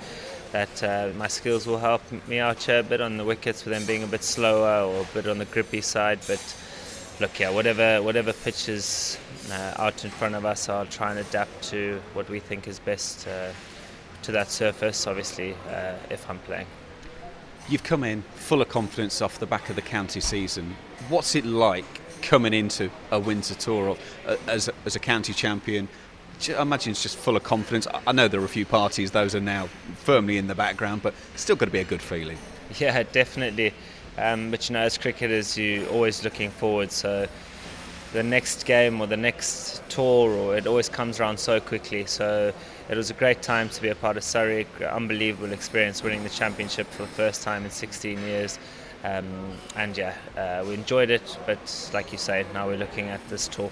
that 0.52 0.84
uh, 0.84 1.10
my 1.18 1.28
skills 1.28 1.66
will 1.66 1.80
help 1.80 2.04
me 2.28 2.38
out 2.38 2.70
a 2.70 2.84
bit 2.84 3.02
on 3.02 3.18
the 3.18 3.26
wickets 3.26 3.66
with 3.66 3.74
them 3.74 3.88
being 3.88 4.04
a 4.04 4.08
bit 4.08 4.24
slower 4.24 4.84
or 4.84 5.02
a 5.02 5.08
bit 5.16 5.28
on 5.28 5.40
the 5.40 5.46
grippy 5.46 5.82
side. 5.82 6.20
But 6.28 6.56
look, 7.20 7.40
yeah, 7.40 7.50
whatever 7.50 8.02
whatever 8.02 8.34
pitches 8.34 9.18
uh, 9.52 9.74
out 9.78 10.04
in 10.04 10.12
front 10.12 10.36
of 10.36 10.46
us, 10.46 10.70
I'll 10.70 10.86
try 10.86 11.12
and 11.12 11.20
adapt 11.20 11.64
to 11.70 12.02
what 12.14 12.30
we 12.30 12.40
think 12.40 12.68
is 12.68 12.80
best 12.80 13.28
uh, 13.28 13.52
to 14.24 14.32
that 14.32 14.52
surface. 14.52 15.08
Obviously, 15.08 15.56
uh, 15.70 15.96
if 16.10 16.30
I'm 16.30 16.40
playing. 16.40 16.68
You've 17.70 17.84
come 17.84 18.04
in 18.04 18.24
full 18.36 18.62
of 18.62 18.70
confidence 18.70 19.22
off 19.22 19.40
the 19.40 19.46
back 19.46 19.70
of 19.70 19.76
the 19.78 19.82
county 19.82 20.20
season. 20.20 20.76
What's 21.08 21.34
it 21.36 21.46
like 21.46 21.86
coming 22.22 22.54
into 22.54 22.90
a 23.12 23.20
winter 23.20 23.56
Tour 23.56 23.98
uh, 24.28 24.36
as, 24.48 24.70
as 24.86 24.96
a 24.96 25.00
county 25.00 25.34
champion? 25.34 25.88
I 26.50 26.62
imagine 26.62 26.92
it's 26.92 27.04
just 27.04 27.18
full 27.18 27.38
of 27.38 27.44
confidence. 27.44 27.88
I 28.06 28.12
know 28.12 28.28
there 28.28 28.42
are 28.42 28.46
a 28.46 28.50
few 28.50 28.66
parties; 28.66 29.12
those 29.12 29.34
are 29.34 29.40
now 29.40 29.70
firmly 29.96 30.38
in 30.38 30.48
the 30.48 30.56
background, 30.56 31.04
but 31.04 31.14
still 31.36 31.56
got 31.56 31.66
to 31.66 31.72
be 31.72 31.80
a 31.80 31.86
good 31.86 32.02
feeling. 32.02 32.38
Yeah, 32.80 33.04
definitely. 33.04 33.72
Um, 34.18 34.52
but 34.52 34.70
you 34.70 34.74
know, 34.74 34.82
as 34.82 34.98
cricketers, 34.98 35.58
you're 35.58 35.88
always 35.90 36.24
looking 36.24 36.52
forward. 36.52 36.92
So 36.92 37.28
the 38.14 38.24
next 38.24 38.66
game 38.66 39.02
or 39.02 39.08
the 39.08 39.18
next 39.18 39.82
tour, 39.90 40.30
or 40.30 40.56
it 40.56 40.68
always 40.68 40.90
comes 40.90 41.20
around 41.20 41.38
so 41.38 41.60
quickly. 41.60 42.06
So 42.06 42.54
it 42.90 42.98
was 42.98 43.10
a 43.10 43.14
great 43.16 43.42
time 43.42 43.70
to 43.70 43.82
be 43.82 43.90
a 43.90 43.96
part 43.96 44.18
of 44.18 44.24
Surrey. 44.24 44.68
Unbelievable 44.88 45.52
experience 45.52 46.04
winning 46.04 46.24
the 46.24 46.30
championship 46.30 46.88
for 46.88 47.04
the 47.04 47.10
first 47.10 47.44
time 47.44 47.66
in 47.66 47.72
16 47.72 48.20
years. 48.20 48.60
Um, 49.04 49.26
and 49.76 49.98
yeah, 49.98 50.16
uh, 50.38 50.64
we 50.66 50.76
enjoyed 50.76 51.10
it. 51.10 51.38
But 51.46 51.90
like 51.94 52.12
you 52.12 52.18
say, 52.18 52.46
now 52.54 52.68
we're 52.68 52.78
looking 52.78 53.10
at 53.10 53.28
this 53.30 53.48
tour. 53.48 53.72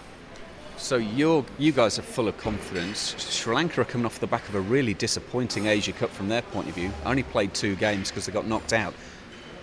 So 0.78 0.96
you're, 0.96 1.46
you 1.60 1.72
guys 1.72 2.00
are 2.00 2.02
full 2.02 2.28
of 2.28 2.38
confidence. 2.38 3.16
Sri 3.20 3.54
Lanka 3.54 3.82
are 3.82 3.86
coming 3.86 4.06
off 4.06 4.20
the 4.20 4.26
back 4.26 4.50
of 4.50 4.56
a 4.56 4.60
really 4.60 4.96
disappointing 4.96 5.68
Asia 5.68 5.92
Cup 5.92 6.10
from 6.10 6.28
their 6.28 6.42
point 6.42 6.68
of 6.68 6.74
view. 6.74 6.92
Only 7.06 7.22
played 7.22 7.54
two 7.54 7.76
games 7.76 8.10
because 8.10 8.26
they 8.26 8.32
got 8.32 8.48
knocked 8.48 8.74
out, 8.74 8.96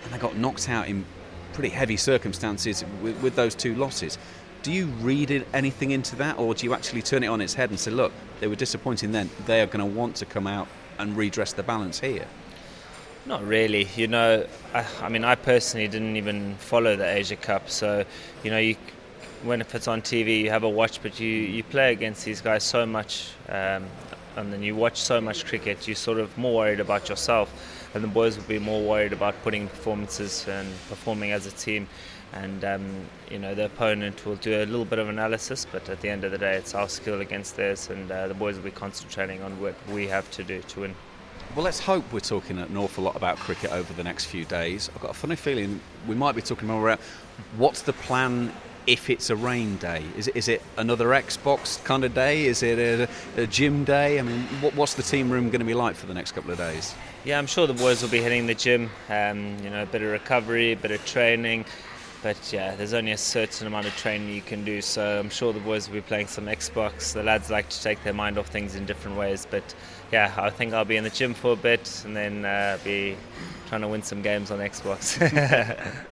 and 0.09 0.15
they 0.15 0.21
got 0.21 0.35
knocked 0.35 0.69
out 0.69 0.87
in 0.87 1.05
pretty 1.53 1.69
heavy 1.69 1.97
circumstances 1.97 2.83
with, 3.01 3.21
with 3.21 3.35
those 3.35 3.53
two 3.53 3.75
losses. 3.75 4.17
Do 4.63 4.71
you 4.71 4.87
read 4.87 5.45
anything 5.53 5.91
into 5.91 6.15
that, 6.17 6.37
or 6.37 6.53
do 6.53 6.65
you 6.65 6.73
actually 6.73 7.01
turn 7.01 7.23
it 7.23 7.27
on 7.27 7.41
its 7.41 7.53
head 7.53 7.69
and 7.69 7.79
say, 7.79 7.91
look, 7.91 8.11
they 8.39 8.47
were 8.47 8.55
disappointing 8.55 9.11
then, 9.11 9.29
they 9.45 9.61
are 9.61 9.67
going 9.67 9.79
to 9.79 9.85
want 9.85 10.15
to 10.17 10.25
come 10.25 10.47
out 10.47 10.67
and 10.97 11.15
redress 11.15 11.53
the 11.53 11.63
balance 11.63 11.99
here? 11.99 12.25
Not 13.25 13.45
really. 13.45 13.87
You 13.95 14.07
know, 14.07 14.45
I, 14.73 14.85
I, 15.01 15.09
mean, 15.09 15.23
I 15.23 15.35
personally 15.35 15.87
didn't 15.87 16.15
even 16.15 16.55
follow 16.55 16.95
the 16.95 17.07
Asia 17.07 17.35
Cup, 17.35 17.69
so 17.69 18.03
you 18.43 18.51
know, 18.51 18.57
you, 18.57 18.75
when 19.43 19.61
it's 19.61 19.87
on 19.87 20.01
TV, 20.01 20.41
you 20.41 20.49
have 20.49 20.63
a 20.63 20.69
watch, 20.69 21.01
but 21.01 21.19
you, 21.19 21.27
you 21.27 21.63
play 21.63 21.93
against 21.93 22.25
these 22.25 22.41
guys 22.41 22.63
so 22.63 22.85
much, 22.85 23.31
um, 23.47 23.85
and 24.35 24.51
then 24.51 24.63
you 24.63 24.75
watch 24.75 24.99
so 24.99 25.21
much 25.21 25.45
cricket, 25.45 25.87
you're 25.87 25.95
sort 25.95 26.19
of 26.19 26.37
more 26.37 26.55
worried 26.55 26.79
about 26.79 27.07
yourself, 27.07 27.78
and 27.93 28.03
the 28.03 28.07
boys 28.07 28.37
will 28.37 28.45
be 28.45 28.59
more 28.59 28.81
worried 28.81 29.13
about 29.13 29.35
putting 29.43 29.67
performances 29.67 30.47
and 30.47 30.69
performing 30.89 31.31
as 31.31 31.45
a 31.45 31.51
team 31.51 31.87
and 32.33 32.63
um, 32.63 32.85
you 33.29 33.39
know 33.39 33.55
the 33.55 33.65
opponent 33.65 34.25
will 34.25 34.35
do 34.35 34.63
a 34.63 34.65
little 34.65 34.85
bit 34.85 34.99
of 34.99 35.09
analysis, 35.09 35.65
but 35.71 35.89
at 35.89 36.01
the 36.01 36.09
end 36.09 36.23
of 36.23 36.31
the 36.31 36.37
day, 36.37 36.55
it's 36.55 36.75
our 36.75 36.87
skill 36.87 37.21
against 37.21 37.55
theirs, 37.55 37.89
and 37.89 38.11
uh, 38.11 38.27
the 38.27 38.33
boys 38.33 38.55
will 38.55 38.63
be 38.63 38.71
concentrating 38.71 39.41
on 39.41 39.59
what 39.59 39.75
we 39.89 40.07
have 40.07 40.29
to 40.31 40.43
do 40.43 40.61
to 40.61 40.81
win. 40.81 40.95
Well, 41.55 41.65
let's 41.65 41.79
hope 41.79 42.03
we're 42.13 42.19
talking 42.19 42.59
an 42.59 42.77
awful 42.77 43.03
lot 43.03 43.15
about 43.15 43.37
cricket 43.37 43.71
over 43.71 43.91
the 43.93 44.03
next 44.03 44.25
few 44.25 44.45
days. 44.45 44.89
I've 44.93 45.01
got 45.01 45.11
a 45.11 45.15
funny 45.15 45.35
feeling 45.35 45.81
we 46.07 46.13
might 46.13 46.35
be 46.35 46.43
talking 46.43 46.67
more 46.67 46.87
about 46.87 46.99
what's 47.57 47.81
the 47.81 47.93
plan 47.93 48.53
if 48.85 49.09
it's 49.09 49.29
a 49.29 49.35
rain 49.35 49.77
day? 49.77 50.03
Is 50.15 50.27
it, 50.27 50.35
is 50.35 50.47
it 50.47 50.61
another 50.77 51.07
Xbox 51.07 51.83
kind 51.83 52.03
of 52.03 52.13
day? 52.13 52.45
Is 52.45 52.63
it 52.63 52.79
a, 53.37 53.41
a 53.41 53.47
gym 53.47 53.83
day? 53.83 54.19
I 54.19 54.21
mean, 54.21 54.41
what, 54.61 54.75
what's 54.75 54.93
the 54.93 55.03
team 55.03 55.29
room 55.31 55.49
going 55.49 55.59
to 55.59 55.65
be 55.65 55.73
like 55.73 55.95
for 55.95 56.05
the 56.05 56.13
next 56.13 56.31
couple 56.33 56.51
of 56.51 56.57
days? 56.57 56.93
Yeah, 57.25 57.37
I'm 57.37 57.47
sure 57.47 57.67
the 57.67 57.73
boys 57.73 58.01
will 58.01 58.09
be 58.09 58.21
hitting 58.21 58.47
the 58.47 58.55
gym. 58.55 58.89
Um, 59.09 59.57
you 59.61 59.69
know, 59.69 59.83
a 59.83 59.85
bit 59.85 60.01
of 60.01 60.09
recovery, 60.09 60.71
a 60.71 60.77
bit 60.77 60.91
of 60.91 61.05
training. 61.05 61.65
But 62.23 62.51
yeah, 62.51 62.75
there's 62.75 62.93
only 62.93 63.11
a 63.11 63.17
certain 63.17 63.67
amount 63.67 63.87
of 63.87 63.95
training 63.95 64.29
you 64.29 64.41
can 64.41 64.63
do. 64.63 64.81
So 64.81 65.19
I'm 65.19 65.29
sure 65.29 65.51
the 65.51 65.59
boys 65.59 65.87
will 65.87 65.95
be 65.95 66.01
playing 66.01 66.27
some 66.27 66.45
Xbox. 66.45 67.13
The 67.13 67.23
lads 67.23 67.49
like 67.49 67.69
to 67.69 67.81
take 67.81 68.01
their 68.03 68.13
mind 68.13 68.37
off 68.37 68.47
things 68.47 68.75
in 68.75 68.85
different 68.85 69.17
ways. 69.17 69.45
But 69.49 69.63
yeah, 70.11 70.33
I 70.37 70.49
think 70.49 70.73
I'll 70.73 70.85
be 70.85 70.97
in 70.97 71.03
the 71.03 71.09
gym 71.09 71.33
for 71.33 71.53
a 71.53 71.57
bit 71.57 72.03
and 72.05 72.15
then 72.15 72.45
uh, 72.45 72.77
be 72.83 73.17
trying 73.67 73.81
to 73.81 73.87
win 73.87 74.01
some 74.01 74.21
games 74.21 74.49
on 74.51 74.59
Xbox. 74.59 75.19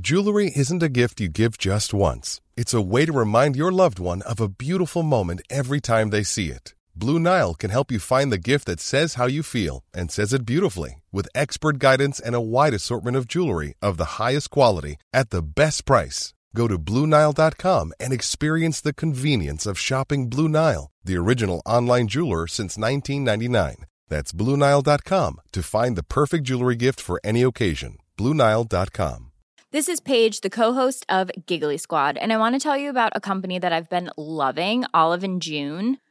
Jewelry 0.00 0.52
isn't 0.54 0.82
a 0.82 0.88
gift 0.88 1.20
you 1.20 1.28
give 1.28 1.58
just 1.58 1.92
once. 1.92 2.40
It's 2.56 2.74
a 2.74 2.82
way 2.82 3.04
to 3.06 3.12
remind 3.12 3.56
your 3.56 3.72
loved 3.72 3.98
one 3.98 4.22
of 4.22 4.40
a 4.40 4.48
beautiful 4.48 5.02
moment 5.02 5.42
every 5.50 5.80
time 5.80 6.10
they 6.10 6.22
see 6.22 6.50
it. 6.50 6.74
Blue 6.98 7.20
Nile 7.20 7.54
can 7.54 7.70
help 7.70 7.92
you 7.92 8.00
find 8.00 8.32
the 8.32 8.44
gift 8.50 8.64
that 8.64 8.80
says 8.80 9.14
how 9.14 9.26
you 9.26 9.44
feel 9.44 9.84
and 9.94 10.10
says 10.10 10.32
it 10.32 10.44
beautifully 10.44 11.04
with 11.12 11.28
expert 11.32 11.78
guidance 11.78 12.18
and 12.18 12.34
a 12.34 12.40
wide 12.40 12.74
assortment 12.74 13.16
of 13.16 13.28
jewelry 13.28 13.74
of 13.80 13.98
the 13.98 14.18
highest 14.18 14.50
quality 14.50 14.96
at 15.12 15.30
the 15.30 15.40
best 15.40 15.84
price. 15.84 16.34
Go 16.56 16.66
to 16.66 16.76
BlueNile.com 16.76 17.92
and 18.00 18.12
experience 18.12 18.80
the 18.80 18.92
convenience 18.92 19.64
of 19.64 19.78
shopping 19.78 20.28
Blue 20.28 20.48
Nile, 20.48 20.90
the 21.04 21.16
original 21.16 21.62
online 21.64 22.08
jeweler 22.08 22.48
since 22.48 22.76
1999. 22.76 23.86
That's 24.08 24.32
BlueNile.com 24.32 25.40
to 25.52 25.62
find 25.62 25.96
the 25.96 26.02
perfect 26.02 26.42
jewelry 26.42 26.74
gift 26.74 27.00
for 27.00 27.20
any 27.22 27.42
occasion. 27.42 27.98
BlueNile.com. 28.16 29.30
This 29.70 29.88
is 29.88 30.00
Paige, 30.00 30.40
the 30.40 30.50
co-host 30.50 31.06
of 31.08 31.30
Giggly 31.46 31.76
Squad, 31.76 32.16
and 32.16 32.32
I 32.32 32.38
want 32.38 32.56
to 32.56 32.58
tell 32.58 32.76
you 32.76 32.90
about 32.90 33.12
a 33.14 33.20
company 33.20 33.60
that 33.60 33.72
I've 33.72 33.88
been 33.88 34.10
loving, 34.16 34.84
Olive 34.92 35.22
and 35.22 35.40
June. 35.40 35.98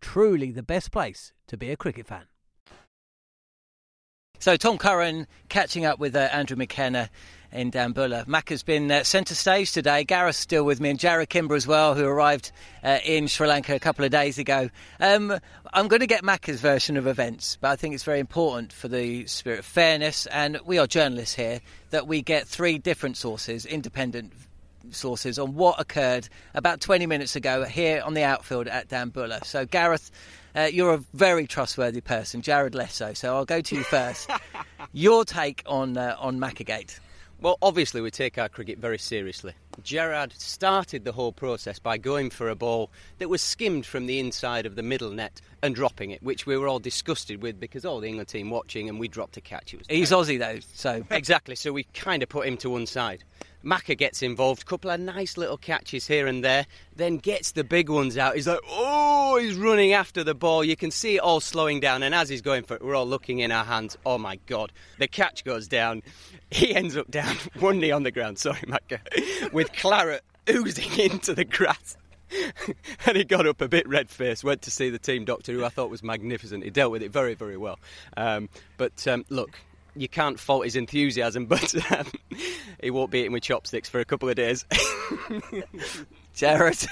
Truly 0.00 0.50
the 0.50 0.62
best 0.62 0.90
place 0.92 1.32
to 1.48 1.56
be 1.56 1.70
a 1.70 1.76
cricket 1.76 2.06
fan. 2.06 2.24
So 4.40 4.56
Tom 4.56 4.78
Curran 4.78 5.26
catching 5.48 5.84
up 5.84 5.98
with 5.98 6.14
uh, 6.14 6.20
Andrew 6.30 6.56
McKenna 6.56 7.10
in 7.50 7.72
Dambulla. 7.72 8.26
Mac 8.28 8.50
has 8.50 8.62
been 8.62 8.88
uh, 8.88 9.02
centre 9.02 9.34
stage 9.34 9.72
today. 9.72 10.04
Gareth's 10.04 10.38
still 10.38 10.64
with 10.64 10.80
me, 10.80 10.90
and 10.90 10.98
Jarrod 10.98 11.28
Kimber 11.28 11.56
as 11.56 11.66
well, 11.66 11.94
who 11.96 12.04
arrived 12.04 12.52
uh, 12.84 12.98
in 13.04 13.26
Sri 13.26 13.48
Lanka 13.48 13.74
a 13.74 13.80
couple 13.80 14.04
of 14.04 14.12
days 14.12 14.38
ago. 14.38 14.70
Um, 15.00 15.36
I'm 15.72 15.88
going 15.88 16.00
to 16.00 16.06
get 16.06 16.22
Macca's 16.22 16.60
version 16.60 16.96
of 16.96 17.08
events, 17.08 17.58
but 17.60 17.70
I 17.70 17.76
think 17.76 17.94
it's 17.94 18.04
very 18.04 18.20
important 18.20 18.72
for 18.72 18.86
the 18.86 19.26
spirit 19.26 19.60
of 19.60 19.64
fairness, 19.64 20.26
and 20.26 20.60
we 20.64 20.78
are 20.78 20.86
journalists 20.86 21.34
here, 21.34 21.60
that 21.90 22.06
we 22.06 22.22
get 22.22 22.46
three 22.46 22.78
different 22.78 23.16
sources, 23.16 23.66
independent 23.66 24.32
sources, 24.94 25.38
on 25.38 25.54
what 25.54 25.80
occurred 25.80 26.28
about 26.54 26.80
20 26.80 27.06
minutes 27.06 27.36
ago 27.36 27.64
here 27.64 28.02
on 28.04 28.14
the 28.14 28.22
outfield 28.22 28.68
at 28.68 28.88
Dambulla. 28.88 29.44
So, 29.44 29.66
Gareth, 29.66 30.10
uh, 30.54 30.68
you're 30.72 30.94
a 30.94 31.04
very 31.14 31.46
trustworthy 31.46 32.00
person, 32.00 32.42
Jarrod 32.42 32.74
less 32.74 32.94
so. 32.94 33.12
So 33.14 33.36
I'll 33.36 33.44
go 33.44 33.60
to 33.60 33.76
you 33.76 33.84
first. 33.84 34.30
Your 34.92 35.24
take 35.24 35.62
on 35.66 35.96
uh, 35.96 36.16
on 36.18 36.38
Maccagate. 36.38 36.98
Well, 37.40 37.56
obviously, 37.62 38.00
we 38.00 38.10
take 38.10 38.36
our 38.36 38.48
cricket 38.48 38.78
very 38.78 38.98
seriously. 38.98 39.52
Gerard 39.84 40.32
started 40.32 41.04
the 41.04 41.12
whole 41.12 41.30
process 41.30 41.78
by 41.78 41.96
going 41.96 42.30
for 42.30 42.48
a 42.48 42.56
ball 42.56 42.90
that 43.18 43.28
was 43.28 43.40
skimmed 43.40 43.86
from 43.86 44.06
the 44.06 44.18
inside 44.18 44.66
of 44.66 44.74
the 44.74 44.82
middle 44.82 45.10
net 45.10 45.40
and 45.62 45.72
dropping 45.72 46.10
it, 46.10 46.20
which 46.20 46.46
we 46.46 46.56
were 46.56 46.66
all 46.66 46.80
disgusted 46.80 47.40
with 47.40 47.60
because 47.60 47.84
all 47.84 48.00
the 48.00 48.08
England 48.08 48.28
team 48.28 48.50
watching 48.50 48.88
and 48.88 48.98
we 48.98 49.06
dropped 49.06 49.36
a 49.36 49.40
catch. 49.40 49.72
It 49.72 49.78
was 49.78 49.86
He's 49.88 50.10
Aussie 50.10 50.38
though, 50.38 50.58
so 50.74 51.04
exactly. 51.12 51.54
So 51.54 51.72
we 51.72 51.84
kind 51.94 52.24
of 52.24 52.28
put 52.28 52.44
him 52.44 52.56
to 52.58 52.70
one 52.70 52.86
side. 52.86 53.22
Macca 53.64 53.96
gets 53.96 54.22
involved, 54.22 54.66
couple 54.66 54.90
of 54.90 55.00
nice 55.00 55.36
little 55.36 55.56
catches 55.56 56.06
here 56.06 56.26
and 56.26 56.44
there, 56.44 56.66
then 56.94 57.18
gets 57.18 57.52
the 57.52 57.64
big 57.64 57.88
ones 57.88 58.16
out. 58.16 58.34
He's 58.34 58.46
like, 58.46 58.60
oh, 58.68 59.38
he's 59.38 59.56
running 59.56 59.92
after 59.92 60.22
the 60.22 60.34
ball. 60.34 60.62
You 60.62 60.76
can 60.76 60.90
see 60.90 61.16
it 61.16 61.20
all 61.20 61.40
slowing 61.40 61.80
down, 61.80 62.02
and 62.02 62.14
as 62.14 62.28
he's 62.28 62.42
going 62.42 62.64
for 62.64 62.74
it, 62.74 62.84
we're 62.84 62.94
all 62.94 63.06
looking 63.06 63.40
in 63.40 63.50
our 63.50 63.64
hands. 63.64 63.96
Oh 64.06 64.18
my 64.18 64.36
God, 64.46 64.72
the 64.98 65.08
catch 65.08 65.44
goes 65.44 65.68
down. 65.68 66.02
He 66.50 66.74
ends 66.74 66.96
up 66.96 67.10
down, 67.10 67.36
one 67.58 67.78
knee 67.78 67.90
on 67.90 68.04
the 68.04 68.10
ground, 68.10 68.38
sorry, 68.38 68.60
Macca, 68.60 69.52
with 69.52 69.72
claret 69.72 70.22
oozing 70.48 70.98
into 70.98 71.34
the 71.34 71.44
grass. 71.44 71.96
and 73.06 73.16
he 73.16 73.24
got 73.24 73.46
up 73.46 73.60
a 73.60 73.68
bit 73.68 73.88
red 73.88 74.10
faced, 74.10 74.44
went 74.44 74.62
to 74.62 74.70
see 74.70 74.90
the 74.90 74.98
team 74.98 75.24
doctor, 75.24 75.52
who 75.52 75.64
I 75.64 75.68
thought 75.68 75.90
was 75.90 76.02
magnificent. 76.02 76.64
He 76.64 76.70
dealt 76.70 76.92
with 76.92 77.02
it 77.02 77.10
very, 77.10 77.34
very 77.34 77.56
well. 77.56 77.78
Um, 78.16 78.48
but 78.76 79.06
um, 79.06 79.24
look, 79.30 79.58
you 79.96 80.08
can't 80.08 80.38
fault 80.38 80.64
his 80.64 80.76
enthusiasm, 80.76 81.46
but 81.46 81.74
um, 81.92 82.06
he 82.80 82.90
won't 82.90 83.10
be 83.10 83.20
eating 83.20 83.32
with 83.32 83.42
chopsticks 83.42 83.88
for 83.88 84.00
a 84.00 84.04
couple 84.04 84.28
of 84.28 84.36
days. 84.36 84.64
Jarrod, 86.34 86.86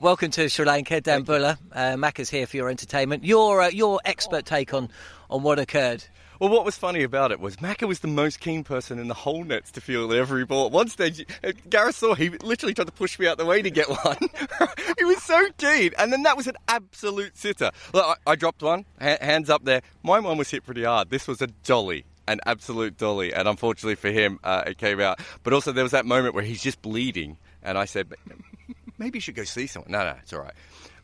welcome 0.00 0.30
to 0.32 0.48
Sri 0.48 0.64
Lanka, 0.64 1.00
Dambulla. 1.00 1.58
Uh, 1.72 1.96
Mac 1.96 2.18
is 2.18 2.30
here 2.30 2.46
for 2.46 2.56
your 2.56 2.68
entertainment. 2.70 3.24
Your 3.24 3.62
uh, 3.62 3.68
your 3.68 4.00
expert 4.04 4.46
take 4.46 4.74
on 4.74 4.88
on 5.28 5.42
what 5.42 5.58
occurred. 5.58 6.04
Well, 6.40 6.48
what 6.48 6.64
was 6.64 6.74
funny 6.74 7.02
about 7.02 7.32
it 7.32 7.38
was 7.40 7.56
Macca 7.56 7.86
was 7.86 8.00
the 8.00 8.08
most 8.08 8.40
keen 8.40 8.64
person 8.64 8.98
in 8.98 9.08
the 9.08 9.14
whole 9.14 9.44
nets 9.44 9.70
to 9.72 9.80
feel 9.82 10.10
every 10.10 10.46
ball. 10.46 10.66
At 10.66 10.72
one 10.72 10.88
stage, 10.88 11.26
uh, 11.44 11.52
Gareth 11.68 11.96
saw 11.96 12.14
he 12.14 12.30
literally 12.30 12.72
tried 12.72 12.86
to 12.86 12.92
push 12.92 13.18
me 13.18 13.26
out 13.26 13.36
the 13.36 13.44
way 13.44 13.60
to 13.60 13.70
get 13.70 13.88
one. 14.04 14.16
he 14.96 15.04
was 15.04 15.22
so 15.22 15.48
keen, 15.58 15.90
and 15.98 16.10
then 16.10 16.22
that 16.22 16.38
was 16.38 16.46
an 16.46 16.56
absolute 16.66 17.36
sitter. 17.36 17.70
Look, 17.92 18.18
I, 18.26 18.30
I 18.32 18.36
dropped 18.36 18.62
one, 18.62 18.86
ha- 18.98 19.18
hands 19.20 19.50
up 19.50 19.66
there. 19.66 19.82
My 20.02 20.18
one 20.18 20.38
was 20.38 20.50
hit 20.50 20.64
pretty 20.64 20.84
hard. 20.84 21.10
This 21.10 21.28
was 21.28 21.42
a 21.42 21.46
dolly 21.46 22.06
an 22.30 22.40
absolute 22.46 22.96
dolly, 22.96 23.34
and 23.34 23.48
unfortunately 23.48 23.96
for 23.96 24.10
him, 24.10 24.38
uh, 24.44 24.62
it 24.66 24.78
came 24.78 25.00
out. 25.00 25.20
But 25.42 25.52
also, 25.52 25.72
there 25.72 25.82
was 25.82 25.92
that 25.92 26.06
moment 26.06 26.34
where 26.34 26.44
he's 26.44 26.62
just 26.62 26.80
bleeding, 26.80 27.36
and 27.62 27.76
I 27.76 27.84
said, 27.84 28.12
maybe 28.98 29.18
you 29.18 29.20
should 29.20 29.34
go 29.34 29.44
see 29.44 29.66
someone. 29.66 29.90
No, 29.90 30.04
no, 30.04 30.14
it's 30.22 30.32
all 30.32 30.40
right. 30.40 30.54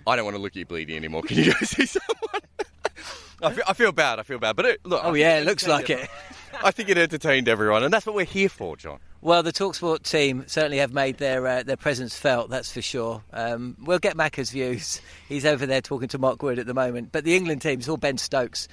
I 0.06 0.14
don't 0.14 0.24
want 0.24 0.36
to 0.36 0.42
look 0.42 0.52
at 0.52 0.56
you 0.56 0.66
bleeding 0.66 0.96
anymore. 0.96 1.22
Can 1.22 1.38
you 1.38 1.46
go 1.46 1.58
see 1.62 1.86
someone? 1.86 2.42
I, 3.42 3.52
feel, 3.52 3.64
I 3.66 3.72
feel 3.72 3.92
bad. 3.92 4.18
I 4.20 4.22
feel 4.22 4.38
bad. 4.38 4.56
But 4.56 4.66
it, 4.66 4.80
look. 4.86 5.02
Oh 5.04 5.14
yeah, 5.14 5.38
it 5.38 5.44
looks 5.44 5.66
like 5.66 5.90
it. 5.90 6.08
I 6.62 6.70
think 6.70 6.88
it 6.88 6.96
entertained 6.96 7.48
everyone, 7.48 7.82
and 7.82 7.92
that's 7.92 8.06
what 8.06 8.14
we're 8.14 8.24
here 8.24 8.48
for, 8.48 8.76
John. 8.76 8.98
Well, 9.20 9.42
the 9.42 9.52
Talksport 9.52 10.02
team 10.04 10.44
certainly 10.46 10.78
have 10.78 10.92
made 10.92 11.18
their 11.18 11.46
uh, 11.46 11.62
their 11.64 11.76
presence 11.76 12.16
felt. 12.16 12.48
That's 12.48 12.72
for 12.72 12.80
sure. 12.80 13.24
Um, 13.32 13.76
we'll 13.82 13.98
get 13.98 14.16
Macca's 14.16 14.50
views. 14.50 15.00
He's 15.28 15.44
over 15.44 15.66
there 15.66 15.80
talking 15.80 16.08
to 16.08 16.18
Mark 16.18 16.42
Wood 16.42 16.58
at 16.60 16.66
the 16.66 16.74
moment. 16.74 17.10
But 17.10 17.24
the 17.24 17.34
England 17.34 17.62
team 17.62 17.80
is 17.80 17.88
all 17.88 17.96
Ben 17.96 18.16
Stokes. 18.18 18.68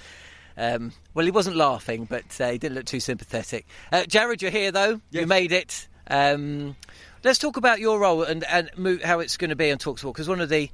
Um, 0.57 0.91
well, 1.13 1.25
he 1.25 1.31
wasn't 1.31 1.55
laughing, 1.55 2.05
but 2.05 2.39
uh, 2.39 2.51
he 2.51 2.57
didn't 2.57 2.75
look 2.75 2.85
too 2.85 2.99
sympathetic. 2.99 3.65
Uh, 3.91 4.03
Jarrod, 4.03 4.41
you're 4.41 4.51
here 4.51 4.71
though. 4.71 5.01
Yes. 5.11 5.21
You 5.21 5.27
made 5.27 5.51
it. 5.51 5.87
Um, 6.07 6.75
let's 7.23 7.39
talk 7.39 7.57
about 7.57 7.79
your 7.79 7.99
role 7.99 8.23
and, 8.23 8.43
and 8.43 8.69
how 9.03 9.19
it's 9.19 9.37
going 9.37 9.49
to 9.49 9.55
be 9.55 9.71
on 9.71 9.77
Talksport 9.77 10.13
because 10.13 10.27
one 10.27 10.41
of 10.41 10.49
the 10.49 10.69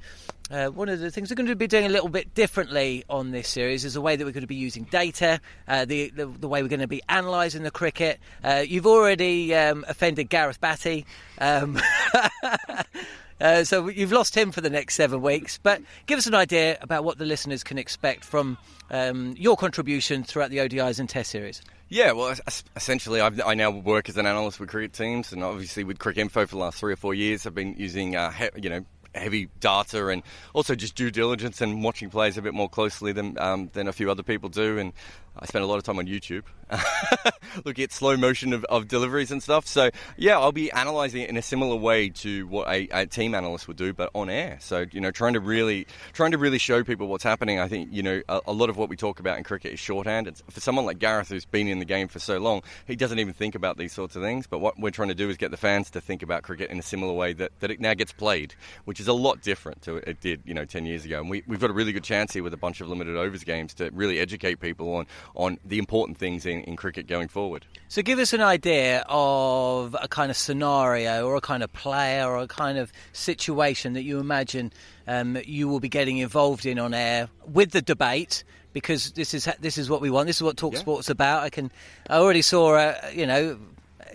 uh, 0.50 0.66
one 0.66 0.88
of 0.88 0.98
the 0.98 1.12
things 1.12 1.30
we're 1.30 1.36
going 1.36 1.46
to 1.46 1.54
be 1.54 1.68
doing 1.68 1.86
a 1.86 1.88
little 1.88 2.08
bit 2.08 2.34
differently 2.34 3.04
on 3.08 3.30
this 3.30 3.48
series 3.48 3.84
is 3.84 3.94
the 3.94 4.00
way 4.00 4.16
that 4.16 4.24
we're 4.24 4.32
going 4.32 4.40
to 4.40 4.48
be 4.48 4.56
using 4.56 4.82
data, 4.84 5.40
uh, 5.68 5.84
the, 5.84 6.10
the, 6.10 6.26
the 6.26 6.48
way 6.48 6.60
we're 6.60 6.68
going 6.68 6.80
to 6.80 6.88
be 6.88 7.00
analysing 7.08 7.62
the 7.62 7.70
cricket. 7.70 8.18
Uh, 8.42 8.64
you've 8.66 8.86
already 8.86 9.54
um, 9.54 9.84
offended 9.86 10.28
Gareth 10.28 10.60
Batty. 10.60 11.06
Um, 11.38 11.78
Uh, 13.40 13.64
so 13.64 13.88
you've 13.88 14.12
lost 14.12 14.36
him 14.36 14.52
for 14.52 14.60
the 14.60 14.70
next 14.70 14.94
seven 14.94 15.22
weeks. 15.22 15.58
But 15.62 15.82
give 16.06 16.18
us 16.18 16.26
an 16.26 16.34
idea 16.34 16.78
about 16.80 17.04
what 17.04 17.18
the 17.18 17.24
listeners 17.24 17.64
can 17.64 17.78
expect 17.78 18.24
from 18.24 18.58
um, 18.90 19.34
your 19.38 19.56
contribution 19.56 20.24
throughout 20.24 20.50
the 20.50 20.58
ODIs 20.58 20.98
and 20.98 21.08
Test 21.08 21.30
series. 21.30 21.62
Yeah, 21.88 22.12
well, 22.12 22.36
essentially, 22.76 23.20
I've, 23.20 23.40
i 23.44 23.54
now 23.54 23.70
work 23.70 24.08
as 24.08 24.16
an 24.16 24.24
analyst 24.24 24.60
with 24.60 24.68
cricket 24.68 24.92
teams, 24.92 25.32
and 25.32 25.42
obviously 25.42 25.82
with 25.82 25.98
Cricinfo 25.98 26.46
for 26.46 26.46
the 26.46 26.58
last 26.58 26.78
three 26.78 26.92
or 26.92 26.96
four 26.96 27.14
years, 27.14 27.46
I've 27.46 27.54
been 27.54 27.74
using, 27.76 28.14
uh, 28.14 28.30
he, 28.30 28.48
you 28.62 28.70
know, 28.70 28.84
heavy 29.14 29.48
data 29.58 30.06
and 30.06 30.22
also 30.54 30.74
just 30.74 30.94
due 30.94 31.10
diligence 31.10 31.60
and 31.60 31.82
watching 31.82 32.10
players 32.10 32.38
a 32.38 32.42
bit 32.42 32.54
more 32.54 32.68
closely 32.68 33.12
than 33.12 33.36
um, 33.38 33.68
than 33.72 33.88
a 33.88 33.92
few 33.92 34.10
other 34.10 34.22
people 34.22 34.48
do. 34.48 34.78
And 34.78 34.92
I 35.36 35.46
spend 35.46 35.64
a 35.64 35.66
lot 35.66 35.76
of 35.76 35.84
time 35.84 35.98
on 35.98 36.06
YouTube 36.06 36.42
looking 37.64 37.84
at 37.84 37.92
slow 37.92 38.16
motion 38.16 38.52
of, 38.52 38.64
of, 38.64 38.88
deliveries 38.88 39.30
and 39.30 39.42
stuff. 39.42 39.66
So 39.66 39.90
yeah, 40.16 40.38
I'll 40.38 40.52
be 40.52 40.70
analysing 40.70 41.22
it 41.22 41.30
in 41.30 41.36
a 41.36 41.42
similar 41.42 41.76
way 41.76 42.08
to 42.10 42.46
what 42.46 42.68
a, 42.68 42.88
a, 42.90 43.06
team 43.06 43.34
analyst 43.34 43.68
would 43.68 43.76
do, 43.76 43.92
but 43.92 44.10
on 44.14 44.30
air. 44.30 44.58
So 44.60 44.86
you 44.90 45.00
know, 45.00 45.10
trying 45.10 45.34
to 45.34 45.40
really 45.40 45.86
trying 46.12 46.32
to 46.32 46.38
really 46.38 46.58
show 46.58 46.84
people 46.84 47.08
what's 47.08 47.24
happening. 47.24 47.58
I 47.58 47.68
think 47.68 47.88
you 47.92 48.02
know 48.02 48.22
a, 48.28 48.40
a 48.48 48.52
lot 48.52 48.70
of 48.70 48.76
what 48.76 48.88
we 48.88 48.96
talk 48.96 49.20
about 49.20 49.38
in 49.38 49.44
cricket 49.44 49.72
is 49.72 49.80
shorthand. 49.80 50.28
It's, 50.28 50.42
for 50.50 50.60
someone 50.60 50.84
like 50.84 50.98
Gareth 50.98 51.28
who's 51.28 51.44
been 51.44 51.68
in 51.68 51.78
the 51.78 51.84
game 51.84 52.08
for 52.08 52.18
so 52.18 52.38
long, 52.38 52.62
he 52.86 52.96
doesn't 52.96 53.18
even 53.18 53.34
think 53.34 53.54
about 53.54 53.76
these 53.76 53.92
sorts 53.92 54.16
of 54.16 54.22
things. 54.22 54.46
But 54.46 54.58
what 54.60 54.78
we're 54.78 54.90
trying 54.90 55.08
to 55.08 55.14
do 55.14 55.28
is 55.28 55.36
get 55.36 55.50
the 55.50 55.56
fans 55.56 55.90
to 55.90 56.00
think 56.00 56.22
about 56.22 56.42
cricket 56.42 56.70
in 56.70 56.78
a 56.78 56.82
similar 56.82 57.12
way 57.12 57.32
that, 57.34 57.52
that 57.60 57.70
it 57.70 57.80
now 57.80 57.94
gets 57.94 58.12
played, 58.12 58.54
which 58.84 59.00
is 59.00 59.08
a 59.08 59.12
lot 59.12 59.42
different 59.42 59.82
to 59.82 59.96
it 59.96 60.20
did 60.20 60.42
you 60.44 60.54
know 60.54 60.64
ten 60.64 60.86
years 60.86 61.04
ago. 61.04 61.20
And 61.20 61.30
we, 61.30 61.42
we've 61.46 61.60
got 61.60 61.70
a 61.70 61.74
really 61.74 61.92
good 61.92 62.04
chance 62.04 62.32
here 62.32 62.42
with 62.42 62.54
a 62.54 62.58
bunch 62.58 62.80
of 62.80 62.88
limited 62.88 63.16
overs 63.16 63.44
games 63.44 63.74
to 63.74 63.90
really 63.92 64.18
educate 64.18 64.60
people 64.60 64.94
on 64.94 65.06
on 65.34 65.58
the 65.64 65.78
important 65.78 66.18
things 66.18 66.46
in, 66.46 66.60
in 66.62 66.76
cricket 66.76 67.06
going 67.06 67.28
forward. 67.28 67.66
So, 67.88 68.02
give 68.02 68.18
us 68.18 68.32
an 68.32 68.40
idea 68.40 69.04
of 69.08 69.96
a 70.00 70.08
kind 70.08 70.30
of 70.30 70.36
scenario 70.36 71.26
or 71.26 71.36
a 71.36 71.40
kind 71.40 71.62
of 71.62 71.72
player 71.72 72.26
or 72.26 72.38
a 72.38 72.46
kind 72.46 72.78
of 72.78 72.92
situation 73.12 73.94
that 73.94 74.02
you 74.02 74.18
imagine 74.18 74.72
um, 75.06 75.38
you 75.44 75.68
will 75.68 75.80
be 75.80 75.88
getting 75.88 76.18
involved 76.18 76.66
in 76.66 76.78
on 76.78 76.94
air 76.94 77.28
with 77.46 77.72
the 77.72 77.82
debate. 77.82 78.44
Because 78.72 79.10
this 79.12 79.34
is 79.34 79.48
this 79.58 79.78
is 79.78 79.90
what 79.90 80.00
we 80.00 80.10
want. 80.10 80.28
This 80.28 80.36
is 80.36 80.44
what 80.44 80.56
Talk 80.56 80.74
yeah. 80.74 80.78
Sports 80.78 81.10
about. 81.10 81.42
I 81.42 81.50
can. 81.50 81.72
I 82.08 82.18
already 82.18 82.42
saw 82.42 82.76
a 82.76 83.12
you 83.12 83.26
know 83.26 83.58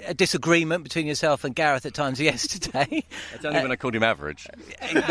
a 0.06 0.14
disagreement 0.14 0.84
between 0.84 1.08
yourself 1.08 1.44
and 1.44 1.56
Gareth 1.56 1.86
at 1.86 1.94
times 1.94 2.20
yesterday. 2.22 3.04
That's 3.32 3.46
only 3.46 3.60
uh, 3.60 3.64
when 3.64 3.72
I 3.72 3.76
called 3.76 3.96
him 3.96 4.04
average. 4.04 4.48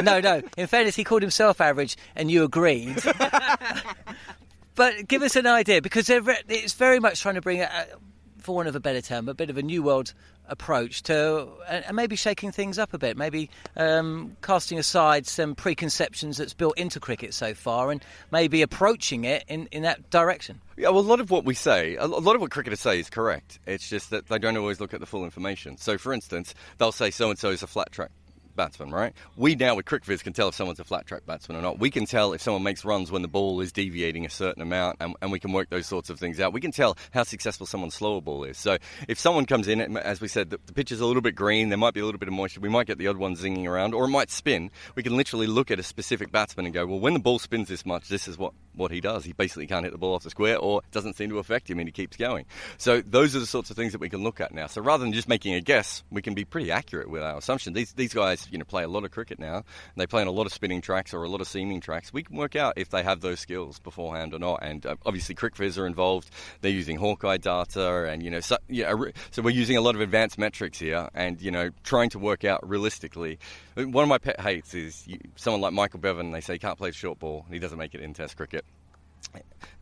no, 0.02 0.20
no. 0.20 0.42
In 0.57 0.66
fairness, 0.66 0.96
he 0.96 1.04
called 1.04 1.22
himself 1.22 1.61
average, 1.61 1.96
and 2.16 2.30
you 2.30 2.44
agreed. 2.44 2.96
But 4.74 5.06
give 5.06 5.22
us 5.22 5.37
an 5.37 5.46
idea 5.46 5.80
because 5.80 6.10
it's 6.10 6.72
very 6.74 6.98
much 7.00 7.20
trying 7.20 7.37
to 7.37 7.40
bring, 7.40 7.60
a, 7.60 7.87
for 8.38 8.56
want 8.56 8.68
of 8.68 8.74
a 8.74 8.80
better 8.80 9.00
term, 9.00 9.28
a 9.28 9.34
bit 9.34 9.50
of 9.50 9.56
a 9.56 9.62
new 9.62 9.82
world 9.82 10.12
approach 10.46 11.02
to, 11.04 11.48
and 11.68 11.96
maybe 11.96 12.16
shaking 12.16 12.52
things 12.52 12.78
up 12.78 12.92
a 12.92 12.98
bit, 12.98 13.16
maybe 13.16 13.48
um, 13.76 14.37
casting 14.42 14.78
aside 14.78 15.26
some 15.26 15.54
preconceptions 15.54 16.37
that's 16.37 16.52
built 16.52 16.76
into 16.76 17.00
cricket 17.00 17.32
so 17.32 17.54
far, 17.54 17.90
and 17.90 18.04
maybe 18.30 18.62
approaching 18.62 19.24
it 19.24 19.44
in, 19.48 19.68
in 19.72 19.82
that 19.82 20.10
direction. 20.10 20.60
Yeah, 20.76 20.90
well, 20.90 21.00
a 21.00 21.02
lot 21.02 21.20
of 21.20 21.30
what 21.30 21.44
we 21.44 21.54
say, 21.54 21.96
a 21.96 22.06
lot 22.06 22.34
of 22.34 22.42
what 22.42 22.50
cricketers 22.50 22.80
say 22.80 22.98
is 22.98 23.08
correct. 23.08 23.58
It's 23.66 23.88
just 23.88 24.10
that 24.10 24.26
they 24.26 24.38
don't 24.38 24.56
always 24.56 24.80
look 24.80 24.92
at 24.92 25.00
the 25.00 25.06
full 25.06 25.24
information. 25.24 25.76
So, 25.78 25.96
for 25.96 26.12
instance, 26.12 26.54
they'll 26.78 26.92
say 26.92 27.10
so 27.10 27.30
and 27.30 27.38
so 27.38 27.50
is 27.50 27.62
a 27.62 27.66
flat 27.66 27.92
track 27.92 28.10
batsman, 28.55 28.90
right? 28.90 29.12
We 29.37 29.55
now 29.55 29.75
with 29.75 29.87
CricViz 29.87 30.23
can 30.23 30.33
tell 30.33 30.49
if 30.49 30.55
someone's 30.55 30.81
a 30.81 30.85
flat 30.85 31.07
track 31.07 31.27
batsman 31.27 31.59
or 31.59 31.62
not. 31.62 31.79
We 31.79 31.90
can 31.90 32.07
tell 32.07 32.33
if 32.33 32.40
someone 32.40 32.62
makes 32.62 32.85
runs 32.85 33.11
when 33.11 33.23
the 33.23 33.29
ball 33.29 33.61
is 33.61 33.73
deviating 33.73 34.27
a 34.27 34.31
certain 34.31 34.62
amount, 34.62 34.99
and, 35.01 35.14
and 35.21 35.33
we 35.33 35.40
can 35.40 35.53
work 35.53 35.71
those 35.71 35.87
sorts 35.87 36.11
of 36.11 36.19
things 36.19 36.40
out. 36.40 36.53
We 36.53 36.61
can 36.61 36.73
tell 36.73 36.97
how 37.12 37.23
successful 37.25 37.67
someone's 37.67 37.95
slower 37.95 38.21
ball 38.21 38.45
is. 38.45 38.59
So 38.59 38.79
if 39.09 39.19
someone 39.19 39.47
comes 39.47 39.69
in, 39.69 39.97
as 39.97 40.21
we 40.21 40.29
said, 40.29 40.51
the, 40.51 40.59
the 40.67 40.73
pitch 40.73 40.93
is 40.93 41.01
a 41.01 41.07
little 41.07 41.23
bit 41.23 41.35
green, 41.35 41.69
there 41.69 41.79
might 41.79 41.95
be 41.95 42.01
a 42.01 42.05
little 42.05 42.19
bit 42.19 42.29
of 42.29 42.35
moisture, 42.35 42.61
we 42.61 42.69
might 42.69 42.87
get 42.87 42.99
the 42.99 43.09
odd 43.09 43.17
one 43.17 43.37
zinging 43.37 43.67
around, 43.67 43.95
or 43.95 44.05
it 44.05 44.09
might 44.09 44.31
spin. 44.31 44.71
We 44.95 45.03
can 45.03 45.17
literally 45.17 45.47
look 45.47 45.71
at 45.71 45.79
a 45.79 45.83
specific 45.83 46.31
batsman 46.31 46.67
and 46.67 46.75
go, 46.75 46.87
well, 46.87 47.01
when 47.01 47.14
the 47.14 47.21
ball 47.21 47.38
spins 47.38 47.69
this 47.69 47.85
much, 47.85 48.09
this 48.09 48.29
is 48.29 48.38
what, 48.38 48.53
what 48.75 48.90
he 48.90 49.01
does. 49.01 49.25
He 49.25 49.33
basically 49.33 49.67
can't 49.67 49.85
hit 49.85 49.93
the 49.93 49.99
ball 49.99 50.14
off 50.14 50.23
the 50.23 50.31
square, 50.31 50.59
or 50.59 50.81
it 50.85 50.90
doesn't 50.93 51.17
seem 51.17 51.31
to 51.31 51.38
affect 51.38 51.69
him, 51.69 51.79
and 51.79 51.88
he 51.88 51.93
keeps 51.93 52.17
going. 52.17 52.47
So 52.79 53.01
those 53.01 53.35
are 53.37 53.40
the 53.40 53.47
sorts 53.47 53.71
of 53.71 53.77
things 53.77 53.93
that 53.93 54.01
we 54.01 54.09
can 54.09 54.23
look 54.23 54.40
at 54.40 54.53
now. 54.53 54.67
So 54.67 54.81
rather 54.83 55.05
than 55.05 55.12
just 55.12 55.29
making 55.29 55.55
a 55.55 55.61
guess, 55.61 56.03
we 56.11 56.23
can 56.23 56.35
be 56.35 56.45
pretty 56.45 56.71
accurate 56.71 57.09
with 57.11 57.23
our 57.23 57.38
assumption. 57.38 57.73
These 57.73 57.93
these 57.93 58.14
guys 58.14 58.43
you 58.50 58.59
know, 58.59 58.64
play 58.64 58.83
a 58.83 58.88
lot 58.88 59.04
of 59.04 59.11
cricket 59.11 59.38
now. 59.38 59.57
And 59.57 59.64
they 59.96 60.07
play 60.07 60.20
on 60.20 60.26
a 60.26 60.33
lot 60.33 60.46
of 60.46 60.52
spinning 60.52 60.80
tracks 60.80 61.14
or 61.14 61.22
a 61.22 61.28
lot 61.28 61.40
of 61.40 61.48
seaming 61.48 61.80
tracks. 61.80 62.12
We 62.12 62.22
can 62.22 62.37
work 62.37 62.57
out 62.57 62.74
if 62.76 62.90
they 62.90 63.02
have 63.02 63.20
those 63.20 63.40
skills 63.40 63.78
beforehand 63.78 64.35
or 64.35 64.38
not. 64.38 64.61
And 64.62 64.85
uh, 64.85 64.96
obviously, 65.04 65.35
CricViz 65.35 65.78
are 65.78 65.87
involved. 65.87 66.30
They're 66.61 66.70
using 66.70 66.96
Hawkeye 66.96 67.38
data, 67.38 68.04
and 68.04 68.22
you 68.22 68.30
know, 68.30 68.40
so, 68.40 68.57
yeah, 68.68 68.94
so 69.30 69.42
we're 69.42 69.50
using 69.50 69.76
a 69.76 69.80
lot 69.80 69.94
of 69.94 70.00
advanced 70.00 70.38
metrics 70.38 70.78
here, 70.78 71.09
and 71.14 71.40
you 71.40 71.50
know, 71.50 71.70
trying 71.83 72.11
to 72.11 72.18
work 72.18 72.44
out 72.44 72.68
realistically. 72.68 73.38
One 73.74 74.02
of 74.02 74.09
my 74.09 74.18
pet 74.18 74.40
hates 74.40 74.74
is 74.74 75.07
you, 75.07 75.18
someone 75.37 75.61
like 75.61 75.72
Michael 75.72 76.00
Bevan. 76.00 76.30
They 76.30 76.40
say 76.40 76.54
he 76.54 76.59
can't 76.59 76.78
play 76.78 76.90
the 76.90 76.96
short 76.96 77.18
ball, 77.18 77.46
he 77.50 77.59
doesn't 77.59 77.78
make 77.78 77.94
it 77.94 78.00
in 78.00 78.14
Test 78.14 78.37
cricket. 78.37 78.64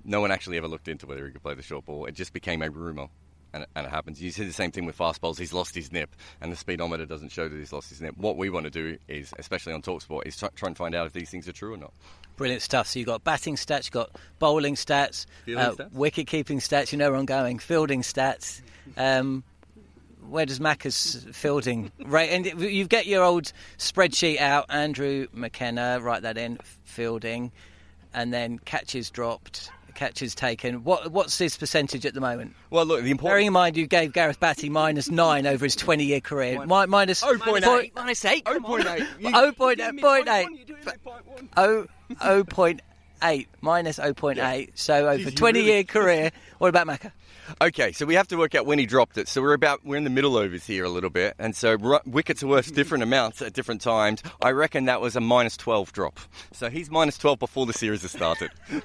No 0.04 0.20
one 0.20 0.30
actually 0.30 0.56
ever 0.56 0.68
looked 0.68 0.88
into 0.88 1.06
whether 1.06 1.26
he 1.26 1.32
could 1.32 1.42
play 1.42 1.54
the 1.54 1.62
short 1.62 1.84
ball. 1.84 2.06
It 2.06 2.14
just 2.14 2.32
became 2.32 2.62
a 2.62 2.70
rumor 2.70 3.08
and, 3.52 3.66
and, 3.74 3.86
it 3.86 3.90
happens. 3.90 4.22
You 4.22 4.30
see 4.30 4.44
the 4.44 4.52
same 4.52 4.70
thing 4.70 4.86
with 4.86 4.94
fast 4.94 5.20
bowls. 5.20 5.38
He's 5.38 5.52
lost 5.52 5.74
his 5.74 5.92
nip, 5.92 6.14
and 6.40 6.50
the 6.50 6.56
speedometer 6.56 7.06
doesn't 7.06 7.30
show 7.30 7.48
that 7.48 7.56
he's 7.56 7.72
lost 7.72 7.90
his 7.90 8.00
nip. 8.00 8.16
What 8.16 8.36
we 8.36 8.50
want 8.50 8.64
to 8.64 8.70
do 8.70 8.98
is, 9.08 9.32
especially 9.38 9.72
on 9.72 9.82
Talksport, 9.82 10.26
is 10.26 10.36
try, 10.36 10.48
try 10.54 10.68
and 10.68 10.76
find 10.76 10.94
out 10.94 11.06
if 11.06 11.12
these 11.12 11.30
things 11.30 11.48
are 11.48 11.52
true 11.52 11.74
or 11.74 11.76
not. 11.76 11.92
Brilliant 12.36 12.62
stuff. 12.62 12.88
So 12.88 12.98
you've 12.98 13.06
got 13.06 13.24
batting 13.24 13.56
stats, 13.56 13.84
you've 13.84 13.92
got 13.92 14.10
bowling 14.38 14.74
stats, 14.74 15.26
uh, 15.48 15.72
stats? 15.72 15.92
wicket 15.92 16.26
keeping 16.26 16.58
stats. 16.58 16.92
You 16.92 16.98
know 16.98 17.10
where 17.10 17.18
I'm 17.18 17.26
going. 17.26 17.58
Fielding 17.58 18.02
stats. 18.02 18.62
Um, 18.96 19.44
where 20.28 20.46
does 20.46 20.60
Macca's 20.60 21.26
fielding 21.32 21.90
right? 22.06 22.30
And 22.30 22.46
you 22.60 22.86
get 22.86 23.06
your 23.06 23.22
old 23.22 23.52
spreadsheet 23.78 24.38
out. 24.38 24.66
Andrew 24.70 25.26
McKenna, 25.32 26.00
write 26.00 26.22
that 26.22 26.38
in. 26.38 26.58
Fielding, 26.84 27.52
and 28.14 28.32
then 28.32 28.58
catches 28.58 29.10
dropped 29.10 29.70
catches 29.92 30.34
taken. 30.34 30.84
What 30.84 31.12
what's 31.12 31.38
his 31.38 31.56
percentage 31.56 32.04
at 32.06 32.14
the 32.14 32.20
moment? 32.20 32.54
Well, 32.70 32.84
look, 32.84 33.02
the 33.02 33.10
important. 33.10 33.32
Bearing 33.32 33.46
in 33.48 33.52
mind 33.52 33.76
you 33.76 33.86
gave 33.86 34.12
Gareth 34.12 34.40
Batty 34.40 34.68
minus 34.68 35.10
nine 35.10 35.46
over 35.46 35.64
his 35.64 35.76
twenty-year 35.76 36.20
career. 36.20 36.64
Mi- 36.66 36.86
minus 36.86 37.22
oh, 37.22 37.38
point 37.38 37.66
eight. 37.66 37.94
Minus 37.94 38.24
eight. 38.24 38.42
Oh 38.46 38.60
point 38.60 38.86
eight. 38.86 39.06
Oh 39.34 39.52
point 39.52 39.80
eight. 39.80 40.00
Point. 40.00 40.28
Oh 41.56 41.86
oh 42.20 42.44
point 42.44 42.80
eight 43.22 43.48
minus 43.60 43.98
oh 43.98 44.12
point 44.12 44.38
eight. 44.38 44.72
So 44.74 45.08
over 45.08 45.30
twenty-year 45.30 45.84
career. 45.84 46.30
What 46.58 46.68
about 46.68 46.86
Macca? 46.86 47.12
Okay, 47.60 47.92
so 47.92 48.06
we 48.06 48.14
have 48.14 48.28
to 48.28 48.36
work 48.36 48.54
out 48.54 48.66
when 48.66 48.78
he 48.78 48.86
dropped 48.86 49.18
it. 49.18 49.28
So 49.28 49.42
we're 49.42 49.52
about 49.52 49.84
we're 49.84 49.96
in 49.96 50.04
the 50.04 50.10
middle 50.10 50.36
overs 50.36 50.64
here 50.64 50.84
a 50.84 50.88
little 50.88 51.10
bit, 51.10 51.34
and 51.38 51.54
so 51.54 51.76
r- 51.82 52.02
wickets 52.06 52.42
are 52.42 52.46
worth 52.46 52.72
different 52.74 53.02
amounts 53.02 53.42
at 53.42 53.52
different 53.52 53.80
times. 53.80 54.22
I 54.40 54.50
reckon 54.50 54.84
that 54.86 55.00
was 55.00 55.16
a 55.16 55.20
minus 55.20 55.56
twelve 55.56 55.92
drop. 55.92 56.20
So 56.52 56.70
he's 56.70 56.90
minus 56.90 57.18
twelve 57.18 57.38
before 57.38 57.66
the 57.66 57.72
series 57.72 58.02
has 58.02 58.12
started. 58.12 58.50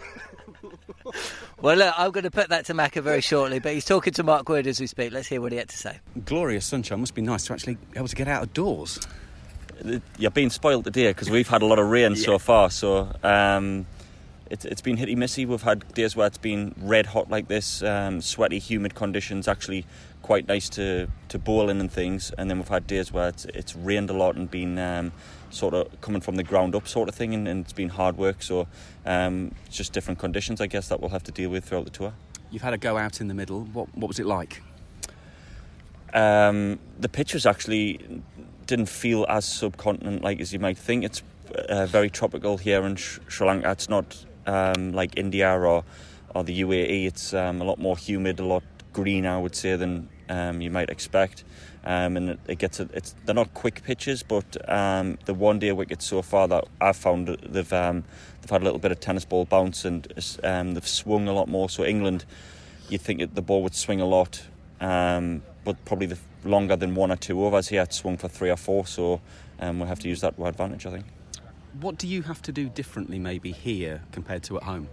well, 1.62 1.78
look, 1.78 1.94
I'm 1.98 2.12
going 2.12 2.24
to 2.24 2.32
put 2.32 2.50
that 2.50 2.66
to 2.66 2.74
Macca 2.74 3.02
very 3.02 3.22
shortly, 3.22 3.60
but 3.60 3.74
he's 3.74 3.86
talking 3.86 4.14
to 4.14 4.24
Mark 4.24 4.48
Wood 4.50 4.68
as 4.68 4.80
we 4.80 4.88
speak. 4.88 5.12
Let's 5.12 5.28
hear 5.28 5.42
what 5.42 5.52
he 5.52 5.58
had 5.58 5.70
to 5.70 5.78
say. 5.78 6.00
Glorious 6.26 6.66
sunshine. 6.66 7.00
Must 7.00 7.16
be 7.16 7.22
nice 7.22 7.46
to 7.46 7.54
actually 7.54 7.76
be 7.76 7.98
able 7.98 8.08
to 8.08 8.16
get 8.16 8.28
out 8.28 8.44
of 8.44 8.54
doors. 8.54 9.00
You're 10.18 10.32
being 10.32 10.50
spoiled 10.50 10.86
today 10.86 11.10
because 11.10 11.30
we've 11.30 11.48
had 11.48 11.62
a 11.62 11.66
lot 11.66 11.80
of 11.80 11.88
rain 11.88 12.16
yeah. 12.16 12.24
so 12.24 12.40
far. 12.40 12.70
So 12.72 13.12
um, 13.24 13.86
it, 14.50 14.64
has 14.64 14.82
been 14.82 14.98
hitty 14.98 15.16
missy. 15.16 15.46
We've 15.46 15.62
had 15.62 15.88
days 15.94 16.16
where 16.16 16.28
it's 16.28 16.38
been 16.38 16.74
red 16.82 17.06
hot 17.06 17.30
like 17.30 17.48
this, 17.48 17.84
um, 17.84 18.22
sweaty, 18.22 18.60
humid 18.60 18.96
conditions. 18.96 19.48
Actually, 19.48 19.86
quite 20.28 20.46
nice 20.50 20.68
to 20.68 21.08
to 21.30 21.40
bowl 21.40 21.70
in 21.70 21.80
and 21.80 21.90
things. 21.92 22.32
And 22.38 22.50
then 22.50 22.58
we've 22.60 22.68
had 22.68 22.86
days 22.86 23.14
where 23.14 23.30
it's, 23.30 23.46
it's 23.46 23.76
rained 23.76 24.10
a 24.10 24.14
lot 24.14 24.36
and 24.36 24.52
been 24.52 24.78
um, 24.78 25.14
sort 25.50 25.74
of 25.74 25.88
coming 26.02 26.22
from 26.22 26.36
the 26.36 26.44
ground 26.44 26.76
up 26.76 26.86
sort 26.86 27.08
of 27.08 27.16
thing, 27.16 27.34
and, 27.34 27.48
and 27.48 27.64
it's 27.64 27.74
been 27.74 27.90
hard 27.90 28.18
work. 28.18 28.44
So 28.44 28.68
um, 29.06 29.56
it's 29.66 29.78
just 29.78 29.94
different 29.94 30.20
conditions, 30.20 30.60
I 30.60 30.68
guess, 30.68 30.90
that 30.90 31.00
we'll 31.00 31.12
have 31.12 31.24
to 31.24 31.32
deal 31.32 31.50
with 31.50 31.64
throughout 31.64 31.86
the 31.86 31.92
tour. 31.92 32.14
You've 32.52 32.62
had 32.62 32.74
a 32.74 32.78
go 32.78 32.98
out 32.98 33.22
in 33.22 33.30
the 33.30 33.34
middle. 33.34 33.62
What 33.74 33.88
what 33.96 34.10
was 34.10 34.20
it 34.20 34.26
like? 34.26 34.62
Um, 36.14 36.80
the 37.00 37.10
pitch 37.10 37.34
was 37.34 37.46
actually 37.46 38.22
didn't 38.66 38.90
feel 38.90 39.26
as 39.30 39.46
subcontinent 39.46 40.24
like 40.24 40.42
as 40.42 40.52
you 40.52 40.60
might 40.60 40.78
think. 40.78 41.06
It's 41.06 41.24
uh, 41.70 41.86
very 41.86 42.10
tropical 42.10 42.58
here 42.58 42.84
in 42.86 42.98
Sri 42.98 43.48
Lanka. 43.48 43.72
It's 43.72 43.88
not 43.88 44.26
um, 44.46 44.92
like 44.92 45.18
India 45.18 45.50
or 45.58 45.86
or 46.36 46.44
the 46.44 46.62
UAE. 46.62 47.08
It's 47.08 47.34
um, 47.34 47.62
a 47.62 47.64
lot 47.64 47.80
more 47.80 47.98
humid, 47.98 48.42
a 48.42 48.46
lot 48.46 48.64
greener, 48.92 49.32
I 49.32 49.38
would 49.38 49.56
say, 49.56 49.78
than 49.78 50.10
um, 50.30 50.62
you 50.62 50.70
might 50.70 50.90
expect 50.90 51.44
um, 51.88 52.18
and 52.18 52.38
it, 52.48 52.58
gets 52.58 52.82
a, 52.82 52.90
it's 52.94 53.16
they're 53.26 53.34
not 53.34 53.54
quick 53.54 53.82
pitches, 53.84 54.22
but 54.22 54.70
um, 54.70 55.18
the 55.26 55.34
one 55.34 55.58
day 55.58 55.72
wickets 55.72 56.06
so 56.06 56.22
far 56.22 56.46
that 56.50 56.66
I've 56.82 56.98
found 56.98 57.30
they've 57.30 57.72
um, 57.72 58.04
they've 58.42 58.50
had 58.50 58.62
a 58.62 58.66
little 58.66 58.80
bit 58.80 58.92
of 58.92 59.00
tennis 59.00 59.24
ball 59.24 59.46
bounce 59.46 59.86
and 59.86 60.06
um, 60.44 60.74
they've 60.74 60.88
swung 60.88 61.30
a 61.30 61.34
lot 61.34 61.48
more. 61.48 61.70
So 61.70 61.86
England, 61.86 62.26
you'd 62.90 63.02
think 63.02 63.34
the 63.34 63.42
ball 63.42 63.64
would 63.64 63.74
swing 63.74 64.02
a 64.02 64.06
lot, 64.06 64.44
um, 64.82 65.44
but 65.64 65.84
probably 65.86 66.08
the 66.08 66.18
longer 66.44 66.76
than 66.76 66.94
one 66.94 67.10
or 67.10 67.16
two 67.16 67.42
overs 67.46 67.70
here, 67.70 67.84
it 67.84 67.94
swung 67.94 68.18
for 68.18 68.28
three 68.28 68.50
or 68.50 68.58
four. 68.58 68.86
So 68.86 69.22
um, 69.60 69.80
we'll 69.80 69.88
have 69.88 70.00
to 70.00 70.10
use 70.10 70.20
that 70.22 70.36
to 70.36 70.46
advantage, 70.46 70.86
I 70.86 70.92
think. 70.92 71.06
What 71.80 71.98
do 71.98 72.08
you 72.08 72.24
have 72.24 72.42
to 72.42 72.52
do 72.52 72.68
differently, 72.68 73.20
maybe 73.20 73.52
here 73.52 74.02
compared 74.12 74.44
to 74.44 74.58
at 74.58 74.64
home? 74.64 74.90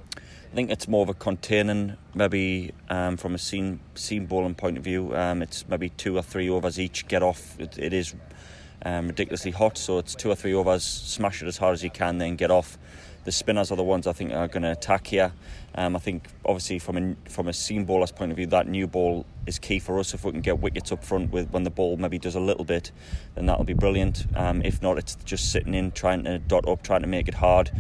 I 0.55 0.57
think 0.57 0.71
it's 0.71 0.87
more 0.87 1.03
of 1.03 1.09
a 1.09 1.15
containing, 1.15 1.97
maybe 2.15 2.71
um, 2.89 3.17
from 3.17 3.35
a 3.35 3.39
seam 3.39 3.81
seam 3.97 4.27
bowling 4.27 4.55
point 4.55 4.79
of 4.79 4.85
view. 4.85 5.13
Um, 5.17 5.43
it's 5.43 5.67
maybe 5.67 5.89
two 5.89 6.17
or 6.17 6.23
three 6.23 6.49
overs 6.49 6.79
each. 6.79 7.09
Get 7.09 7.25
off. 7.25 7.59
it, 7.59 7.77
it 7.77 7.93
is 7.93 8.15
um, 8.85 9.09
ridiculously 9.09 9.51
hot, 9.51 9.77
so 9.77 9.99
it's 9.99 10.15
two 10.15 10.31
or 10.31 10.37
three 10.37 10.55
overs. 10.55 10.85
Smash 10.85 11.43
it 11.43 11.49
as 11.49 11.57
hard 11.57 11.75
as 11.75 11.83
you 11.83 11.91
can, 11.91 12.19
then 12.19 12.37
get 12.37 12.53
off. 12.53 12.79
The 13.25 13.33
spinners 13.33 13.73
are 13.73 13.77
the 13.77 13.83
ones 13.83 14.07
I 14.07 14.13
think 14.13 14.33
are 14.33 14.47
going 14.47 14.63
to 14.63 14.71
attack 14.71 15.09
here. 15.09 15.33
Um, 15.75 15.97
I 15.97 15.99
think 15.99 16.29
obviously 16.45 16.79
from 16.79 16.99
a 16.99 17.17
from 17.29 17.49
a 17.49 17.53
seam 17.53 17.85
bowler's 17.85 18.13
point 18.13 18.31
of 18.31 18.37
view, 18.37 18.47
that 18.47 18.69
new 18.69 18.87
ball 18.87 19.27
is 19.47 19.59
key 19.59 19.79
for 19.79 19.99
us. 19.99 20.15
If 20.15 20.25
we 20.25 20.33
can 20.33 20.41
get 20.41 20.59
wickets 20.59 20.93
up 20.93 21.05
front 21.05 21.31
with 21.31 21.51
when 21.51 21.65
the 21.65 21.71
ball 21.71 21.97
maybe 21.97 22.19
does 22.19 22.35
a 22.35 22.41
little 22.41 22.65
bit, 22.65 22.93
then 23.35 23.47
that'll 23.47 23.65
be 23.65 23.75
brilliant. 23.75 24.27
Um, 24.37 24.63
if 24.63 24.83
not, 24.83 24.99
it's 24.99 25.17
just 25.25 25.53
sitting 25.53 25.75
in, 25.75 25.93
trying 25.93 26.25
to 26.25 26.39
dot 26.39 26.69
up, 26.69 26.83
trying 26.83 27.03
to 27.03 27.09
make 27.09 27.29
it 27.29 27.35
hard 27.35 27.71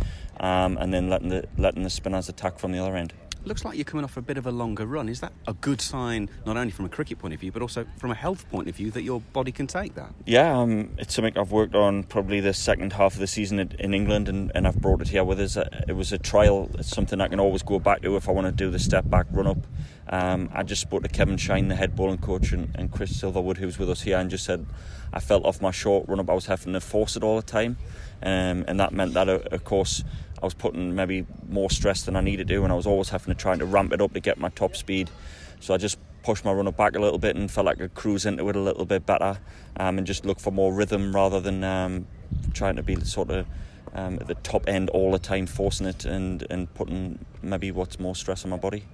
um, 0.40 0.77
and 0.79 0.92
then 0.92 1.09
letting 1.09 1.29
the 1.29 1.46
letting 1.59 1.83
the 1.83 1.90
spinners 1.90 2.29
attack 2.29 2.59
from 2.59 2.72
the 2.72 2.79
other 2.79 2.96
end. 2.96 3.12
Looks 3.46 3.62
like 3.62 3.77
you're 3.77 3.85
coming 3.85 4.05
off 4.05 4.16
a 4.16 4.22
bit 4.22 4.38
of 4.38 4.46
a 4.46 4.50
longer 4.50 4.87
run. 4.87 5.07
Is 5.07 5.20
that 5.20 5.35
a 5.46 5.53
good 5.53 5.83
sign, 5.83 6.31
not 6.46 6.57
only 6.57 6.70
from 6.70 6.87
a 6.87 6.88
cricket 6.88 7.18
point 7.18 7.35
of 7.35 7.40
view, 7.40 7.53
but 7.53 7.61
also 7.61 7.85
from 7.98 8.11
a 8.11 8.14
health 8.14 8.48
point 8.50 8.70
of 8.70 8.77
view, 8.77 8.90
that 8.92 9.03
your 9.03 9.20
body 9.20 9.53
can 9.53 9.66
take 9.66 9.94
that? 9.96 10.14
Yeah, 10.24 10.59
um, 10.59 10.92
it's 10.96 11.14
something 11.14 11.37
I've 11.37 11.53
worked 11.53 11.74
on 11.74 12.05
probably 12.05 12.40
the 12.40 12.55
second 12.55 12.94
half 12.94 13.12
of 13.12 13.20
the 13.20 13.27
season 13.27 13.59
in 13.79 13.92
England, 13.92 14.31
and, 14.31 14.50
and 14.55 14.66
I've 14.66 14.81
brought 14.81 15.03
it 15.03 15.09
here 15.09 15.24
with 15.24 15.40
us. 15.40 15.59
Uh, 15.59 15.68
it 15.87 15.92
was 15.92 16.11
a 16.11 16.16
trial. 16.16 16.70
It's 16.79 16.88
something 16.88 17.20
I 17.20 17.29
can 17.29 17.38
always 17.38 17.62
go 17.62 17.79
back 17.79 18.00
to 18.00 18.16
if 18.16 18.31
I 18.31 18.33
want 18.33 18.46
to 18.46 18.53
do 18.53 18.70
the 18.70 18.79
step 18.79 19.11
back 19.11 19.27
run 19.31 19.46
up. 19.46 19.59
Um, 20.08 20.50
I 20.52 20.62
just 20.62 20.82
spoke 20.82 21.02
to 21.02 21.08
Kevin 21.08 21.36
Shine, 21.36 21.68
the 21.68 21.76
head 21.76 21.96
bowling 21.96 22.18
coach, 22.18 22.52
and, 22.52 22.70
and 22.74 22.90
Chris 22.90 23.12
Silverwood, 23.12 23.56
who 23.56 23.66
was 23.66 23.78
with 23.78 23.88
us 23.90 24.02
here, 24.02 24.18
and 24.18 24.30
just 24.30 24.44
said 24.44 24.66
I 25.12 25.20
felt 25.20 25.44
off 25.44 25.62
my 25.62 25.70
short 25.70 26.08
run 26.08 26.20
up. 26.20 26.28
I 26.28 26.34
was 26.34 26.46
having 26.46 26.74
to 26.74 26.80
force 26.80 27.16
it 27.16 27.22
all 27.22 27.36
the 27.36 27.42
time, 27.42 27.78
um, 28.22 28.64
and 28.68 28.78
that 28.80 28.92
meant 28.92 29.14
that, 29.14 29.28
uh, 29.28 29.40
of 29.50 29.64
course 29.64 30.04
I 30.42 30.44
was 30.44 30.54
putting 30.54 30.94
maybe 30.94 31.26
more 31.48 31.70
stress 31.70 32.02
than 32.02 32.16
I 32.16 32.20
needed 32.20 32.48
to, 32.48 32.64
and 32.64 32.72
I 32.72 32.76
was 32.76 32.86
always 32.86 33.08
having 33.08 33.34
to 33.34 33.40
try 33.40 33.56
to 33.56 33.64
ramp 33.64 33.92
it 33.92 34.00
up 34.00 34.12
to 34.12 34.20
get 34.20 34.38
my 34.38 34.50
top 34.50 34.76
speed. 34.76 35.10
So 35.60 35.72
I 35.72 35.78
just 35.78 35.98
pushed 36.22 36.44
my 36.44 36.52
runner 36.52 36.72
back 36.72 36.96
a 36.96 37.00
little 37.00 37.18
bit 37.18 37.36
and 37.36 37.50
felt 37.50 37.66
like 37.66 37.76
I 37.76 37.80
could 37.80 37.94
cruise 37.94 38.26
into 38.26 38.48
it 38.48 38.56
a 38.56 38.60
little 38.60 38.84
bit 38.84 39.06
better, 39.06 39.38
um, 39.76 39.96
and 39.96 40.06
just 40.06 40.26
look 40.26 40.38
for 40.38 40.50
more 40.50 40.72
rhythm 40.72 41.14
rather 41.14 41.40
than 41.40 41.64
um, 41.64 42.06
trying 42.52 42.76
to 42.76 42.82
be 42.82 42.96
sort 43.04 43.30
of 43.30 43.46
um, 43.94 44.16
at 44.20 44.26
the 44.26 44.34
top 44.34 44.68
end 44.68 44.90
all 44.90 45.12
the 45.12 45.18
time, 45.18 45.46
forcing 45.46 45.86
it 45.86 46.04
and 46.04 46.46
and 46.50 46.72
putting 46.74 47.24
maybe 47.40 47.70
what's 47.70 47.98
more 47.98 48.14
stress 48.14 48.44
on 48.44 48.50
my 48.50 48.58
body 48.58 48.84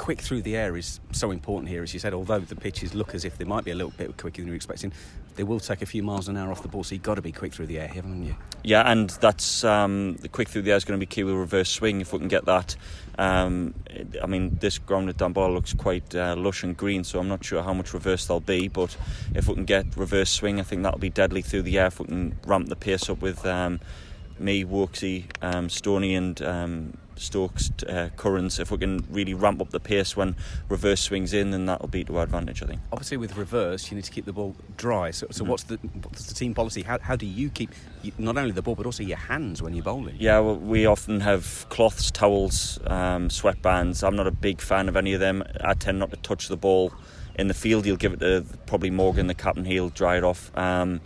quick 0.00 0.22
through 0.22 0.40
the 0.40 0.56
air 0.56 0.78
is 0.78 0.98
so 1.12 1.30
important 1.30 1.68
here, 1.68 1.82
as 1.82 1.92
you 1.92 2.00
said. 2.00 2.14
Although 2.14 2.38
the 2.38 2.56
pitches 2.56 2.94
look 2.94 3.14
as 3.14 3.26
if 3.26 3.36
they 3.36 3.44
might 3.44 3.64
be 3.64 3.70
a 3.70 3.74
little 3.74 3.92
bit 3.98 4.16
quicker 4.16 4.38
than 4.40 4.46
you're 4.46 4.56
expecting, 4.56 4.92
they 5.36 5.42
will 5.42 5.60
take 5.60 5.82
a 5.82 5.86
few 5.86 6.02
miles 6.02 6.26
an 6.26 6.38
hour 6.38 6.50
off 6.50 6.62
the 6.62 6.68
ball. 6.68 6.82
So 6.82 6.94
you've 6.94 7.02
got 7.02 7.16
to 7.16 7.22
be 7.22 7.32
quick 7.32 7.52
through 7.52 7.66
the 7.66 7.78
air, 7.78 7.88
haven't 7.88 8.24
you? 8.24 8.34
Yeah, 8.64 8.90
and 8.90 9.10
that's 9.10 9.62
um, 9.62 10.16
the 10.16 10.30
quick 10.30 10.48
through 10.48 10.62
the 10.62 10.70
air 10.70 10.78
is 10.78 10.86
going 10.86 10.98
to 10.98 11.06
be 11.06 11.06
key 11.06 11.22
with 11.22 11.34
reverse 11.34 11.68
swing. 11.68 12.00
If 12.00 12.14
we 12.14 12.18
can 12.18 12.28
get 12.28 12.46
that, 12.46 12.76
um, 13.18 13.74
I 14.22 14.26
mean, 14.26 14.56
this 14.58 14.78
ground 14.78 15.10
at 15.10 15.18
Dambulla 15.18 15.52
looks 15.52 15.74
quite 15.74 16.14
uh, 16.14 16.34
lush 16.34 16.62
and 16.62 16.74
green, 16.74 17.04
so 17.04 17.18
I'm 17.18 17.28
not 17.28 17.44
sure 17.44 17.62
how 17.62 17.74
much 17.74 17.92
reverse 17.92 18.26
there'll 18.26 18.40
be. 18.40 18.68
But 18.68 18.96
if 19.34 19.48
we 19.48 19.54
can 19.54 19.66
get 19.66 19.98
reverse 19.98 20.30
swing, 20.30 20.60
I 20.60 20.62
think 20.62 20.82
that'll 20.82 20.98
be 20.98 21.10
deadly 21.10 21.42
through 21.42 21.62
the 21.62 21.78
air. 21.78 21.88
If 21.88 22.00
we 22.00 22.06
can 22.06 22.38
ramp 22.46 22.70
the 22.70 22.76
pace 22.76 23.10
up 23.10 23.20
with 23.20 23.44
um, 23.44 23.80
me, 24.38 24.64
Woakesy, 24.64 25.26
um, 25.42 25.68
Stoney, 25.68 26.14
and 26.14 26.40
um, 26.40 26.94
Stokes 27.20 27.70
uh, 27.86 28.08
if 28.24 28.70
we 28.70 28.78
can 28.78 29.04
really 29.10 29.34
ramp 29.34 29.60
up 29.60 29.70
the 29.70 29.80
pace 29.80 30.16
when 30.16 30.36
reverse 30.68 31.02
swings 31.02 31.34
in, 31.34 31.50
then 31.50 31.66
that'll 31.66 31.88
be 31.88 32.02
to 32.04 32.16
our 32.16 32.24
advantage, 32.24 32.62
I 32.62 32.66
think. 32.66 32.80
Obviously, 32.92 33.18
with 33.18 33.36
reverse, 33.36 33.90
you 33.90 33.96
need 33.96 34.04
to 34.04 34.10
keep 34.10 34.24
the 34.24 34.32
ball 34.32 34.56
dry. 34.76 35.10
So, 35.10 35.26
so 35.30 35.44
mm 35.44 35.50
what's 35.50 35.64
the 35.64 35.76
what's 35.76 36.26
the 36.26 36.34
team 36.34 36.54
policy? 36.54 36.82
How, 36.82 36.98
how 37.00 37.16
do 37.16 37.26
you 37.26 37.50
keep 37.50 37.70
not 38.18 38.38
only 38.38 38.52
the 38.52 38.62
ball 38.62 38.76
but 38.76 38.86
also 38.86 39.02
your 39.02 39.18
hands 39.18 39.60
when 39.60 39.74
you're 39.74 39.84
bowling? 39.84 40.14
Yeah, 40.18 40.38
well, 40.38 40.56
we 40.56 40.86
often 40.86 41.20
have 41.20 41.66
cloths, 41.68 42.10
towels, 42.10 42.78
um, 42.86 43.28
sweatbands. 43.28 44.06
I'm 44.06 44.16
not 44.16 44.26
a 44.26 44.30
big 44.30 44.60
fan 44.60 44.88
of 44.88 44.96
any 44.96 45.12
of 45.12 45.20
them. 45.20 45.42
I 45.62 45.74
tend 45.74 45.98
not 45.98 46.10
to 46.12 46.16
touch 46.16 46.48
the 46.48 46.56
ball 46.56 46.92
in 47.34 47.48
the 47.48 47.54
field. 47.54 47.84
You'll 47.84 47.96
give 47.96 48.12
it 48.12 48.20
to 48.20 48.44
probably 48.66 48.90
Morgan, 48.90 49.26
the 49.26 49.34
captain. 49.34 49.64
He'll 49.64 49.90
dry 49.90 50.16
it 50.16 50.24
off. 50.24 50.56
Um, 50.56 51.00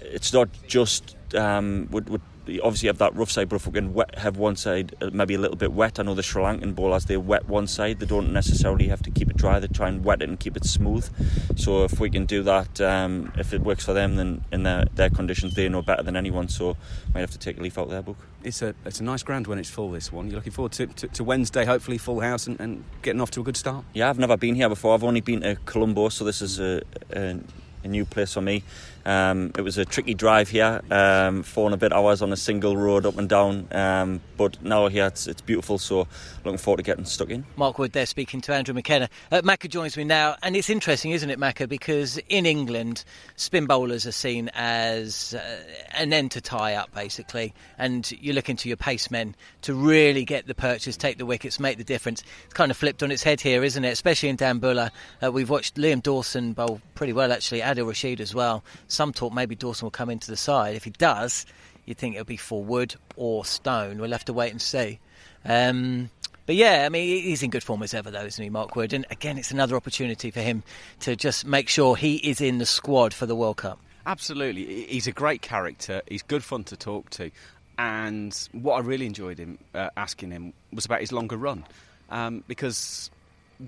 it's 0.00 0.32
not 0.32 0.48
just 0.66 1.14
um, 1.34 1.88
with 1.90 2.22
you 2.48 2.62
obviously 2.62 2.86
have 2.88 2.98
that 2.98 3.14
rough 3.14 3.30
side, 3.30 3.48
but 3.48 3.56
if 3.56 3.66
we 3.66 3.72
can 3.72 3.94
wet, 3.94 4.18
have 4.18 4.36
one 4.36 4.56
side 4.56 4.94
uh, 5.00 5.10
maybe 5.12 5.34
a 5.34 5.38
little 5.38 5.56
bit 5.56 5.72
wet, 5.72 5.98
I 5.98 6.02
know 6.02 6.14
the 6.14 6.22
Sri 6.22 6.42
Lankan 6.42 6.74
bowlers 6.74 7.06
they 7.06 7.16
wet 7.16 7.48
one 7.48 7.66
side. 7.66 8.00
They 8.00 8.06
don't 8.06 8.32
necessarily 8.32 8.88
have 8.88 9.02
to 9.02 9.10
keep 9.10 9.30
it 9.30 9.36
dry. 9.36 9.58
They 9.58 9.66
try 9.68 9.88
and 9.88 10.04
wet 10.04 10.22
it 10.22 10.28
and 10.28 10.38
keep 10.38 10.56
it 10.56 10.64
smooth. 10.64 11.08
So 11.56 11.84
if 11.84 12.00
we 12.00 12.10
can 12.10 12.26
do 12.26 12.42
that, 12.42 12.80
um, 12.80 13.32
if 13.36 13.52
it 13.52 13.62
works 13.62 13.84
for 13.84 13.92
them, 13.92 14.16
then 14.16 14.44
in 14.52 14.62
their, 14.62 14.84
their 14.94 15.10
conditions 15.10 15.54
they 15.54 15.68
know 15.68 15.82
better 15.82 16.02
than 16.02 16.16
anyone. 16.16 16.48
So 16.48 16.76
might 17.14 17.20
have 17.20 17.30
to 17.32 17.38
take 17.38 17.58
a 17.58 17.62
leaf 17.62 17.78
out 17.78 17.86
of 17.86 17.90
their 17.90 18.02
book. 18.02 18.18
It's 18.44 18.62
a 18.62 18.74
it's 18.84 19.00
a 19.00 19.04
nice 19.04 19.22
ground 19.22 19.46
when 19.46 19.58
it's 19.58 19.70
full. 19.70 19.90
This 19.90 20.12
one. 20.12 20.26
You're 20.26 20.36
looking 20.36 20.52
forward 20.52 20.72
to, 20.72 20.86
to, 20.86 21.08
to 21.08 21.24
Wednesday, 21.24 21.64
hopefully 21.64 21.98
full 21.98 22.20
house 22.20 22.46
and, 22.46 22.60
and, 22.60 22.84
getting 23.02 23.20
off 23.20 23.30
to 23.32 23.40
a 23.40 23.44
good 23.44 23.56
start. 23.56 23.84
Yeah, 23.94 24.08
I've 24.10 24.18
never 24.18 24.36
been 24.36 24.54
here 24.54 24.68
before. 24.68 24.94
I've 24.94 25.04
only 25.04 25.20
been 25.20 25.40
to 25.40 25.56
Colombo, 25.66 26.08
so 26.08 26.24
this 26.24 26.42
is 26.42 26.60
a, 26.60 26.82
a, 27.12 27.38
a 27.84 27.88
new 27.88 28.04
place 28.04 28.34
for 28.34 28.40
me. 28.40 28.62
Um, 29.08 29.52
it 29.56 29.62
was 29.62 29.78
a 29.78 29.86
tricky 29.86 30.12
drive 30.12 30.50
here, 30.50 30.82
um, 30.90 31.42
four 31.42 31.64
and 31.64 31.72
a 31.72 31.78
bit 31.78 31.94
hours 31.94 32.20
on 32.20 32.30
a 32.30 32.36
single 32.36 32.76
road 32.76 33.06
up 33.06 33.16
and 33.16 33.26
down. 33.26 33.66
Um, 33.72 34.20
but 34.36 34.62
now 34.62 34.88
here 34.88 35.06
it's, 35.06 35.26
it's, 35.26 35.40
beautiful, 35.40 35.78
so 35.78 36.06
looking 36.44 36.58
forward 36.58 36.76
to 36.76 36.82
getting 36.82 37.06
stuck 37.06 37.30
in. 37.30 37.46
Mark 37.56 37.78
Wood 37.78 37.92
there 37.92 38.04
speaking 38.04 38.42
to 38.42 38.54
Andrew 38.54 38.74
McKenna. 38.74 39.08
Uh, 39.32 39.40
Macca 39.40 39.70
joins 39.70 39.96
me 39.96 40.04
now, 40.04 40.36
and 40.42 40.54
it's 40.54 40.68
interesting, 40.68 41.12
isn't 41.12 41.30
it, 41.30 41.38
Macca? 41.38 41.66
Because 41.66 42.18
in 42.28 42.44
England, 42.44 43.02
spin 43.36 43.64
bowlers 43.64 44.06
are 44.06 44.12
seen 44.12 44.50
as 44.52 45.32
uh, 45.32 45.56
an 45.94 46.12
end 46.12 46.32
to 46.32 46.42
tie 46.42 46.74
up, 46.74 46.94
basically, 46.94 47.54
and 47.78 48.12
you're 48.20 48.34
looking 48.34 48.56
to 48.56 48.68
your 48.68 48.76
pacemen 48.76 49.34
to 49.62 49.72
really 49.72 50.26
get 50.26 50.46
the 50.46 50.54
purchase, 50.54 50.98
take 50.98 51.16
the 51.16 51.24
wickets, 51.24 51.58
make 51.58 51.78
the 51.78 51.84
difference. 51.84 52.22
It's 52.44 52.52
kind 52.52 52.70
of 52.70 52.76
flipped 52.76 53.02
on 53.02 53.10
its 53.10 53.22
head 53.22 53.40
here, 53.40 53.64
isn't 53.64 53.86
it? 53.86 53.90
Especially 53.90 54.28
in 54.28 54.36
Dambulla. 54.36 54.90
Uh, 55.24 55.32
we've 55.32 55.48
watched 55.48 55.76
Liam 55.76 56.02
Dawson 56.02 56.52
bowl 56.52 56.82
pretty 56.94 57.14
well, 57.14 57.32
actually, 57.32 57.62
Adil 57.62 57.86
Rashid 57.88 58.20
as 58.20 58.34
well 58.34 58.62
some 58.98 59.12
talk 59.12 59.32
maybe 59.32 59.54
Dawson 59.54 59.86
will 59.86 59.92
come 59.92 60.10
into 60.10 60.28
the 60.28 60.36
side. 60.36 60.74
If 60.74 60.82
he 60.82 60.90
does, 60.90 61.46
you'd 61.86 61.98
think 61.98 62.16
it'll 62.16 62.24
be 62.24 62.36
for 62.36 62.64
Wood 62.64 62.96
or 63.14 63.44
Stone. 63.44 63.98
We'll 63.98 64.10
have 64.10 64.24
to 64.24 64.32
wait 64.32 64.50
and 64.50 64.60
see. 64.60 64.98
Um, 65.44 66.10
but 66.46 66.56
yeah, 66.56 66.82
I 66.84 66.88
mean, 66.88 67.22
he's 67.22 67.44
in 67.44 67.50
good 67.50 67.62
form 67.62 67.84
as 67.84 67.94
ever, 67.94 68.10
though, 68.10 68.24
isn't 68.24 68.42
he, 68.42 68.50
Mark 68.50 68.74
Wood? 68.74 68.92
And 68.92 69.06
again, 69.08 69.38
it's 69.38 69.52
another 69.52 69.76
opportunity 69.76 70.32
for 70.32 70.40
him 70.40 70.64
to 71.00 71.14
just 71.14 71.46
make 71.46 71.68
sure 71.68 71.94
he 71.94 72.16
is 72.16 72.40
in 72.40 72.58
the 72.58 72.66
squad 72.66 73.14
for 73.14 73.24
the 73.24 73.36
World 73.36 73.58
Cup. 73.58 73.78
Absolutely. 74.04 74.86
He's 74.86 75.06
a 75.06 75.12
great 75.12 75.42
character. 75.42 76.02
He's 76.08 76.24
good 76.24 76.42
fun 76.42 76.64
to 76.64 76.76
talk 76.76 77.08
to. 77.10 77.30
And 77.78 78.36
what 78.50 78.74
I 78.74 78.80
really 78.80 79.06
enjoyed 79.06 79.38
him 79.38 79.58
uh, 79.76 79.90
asking 79.96 80.32
him 80.32 80.52
was 80.72 80.86
about 80.86 81.02
his 81.02 81.12
longer 81.12 81.36
run. 81.36 81.64
Um, 82.10 82.42
because 82.48 83.12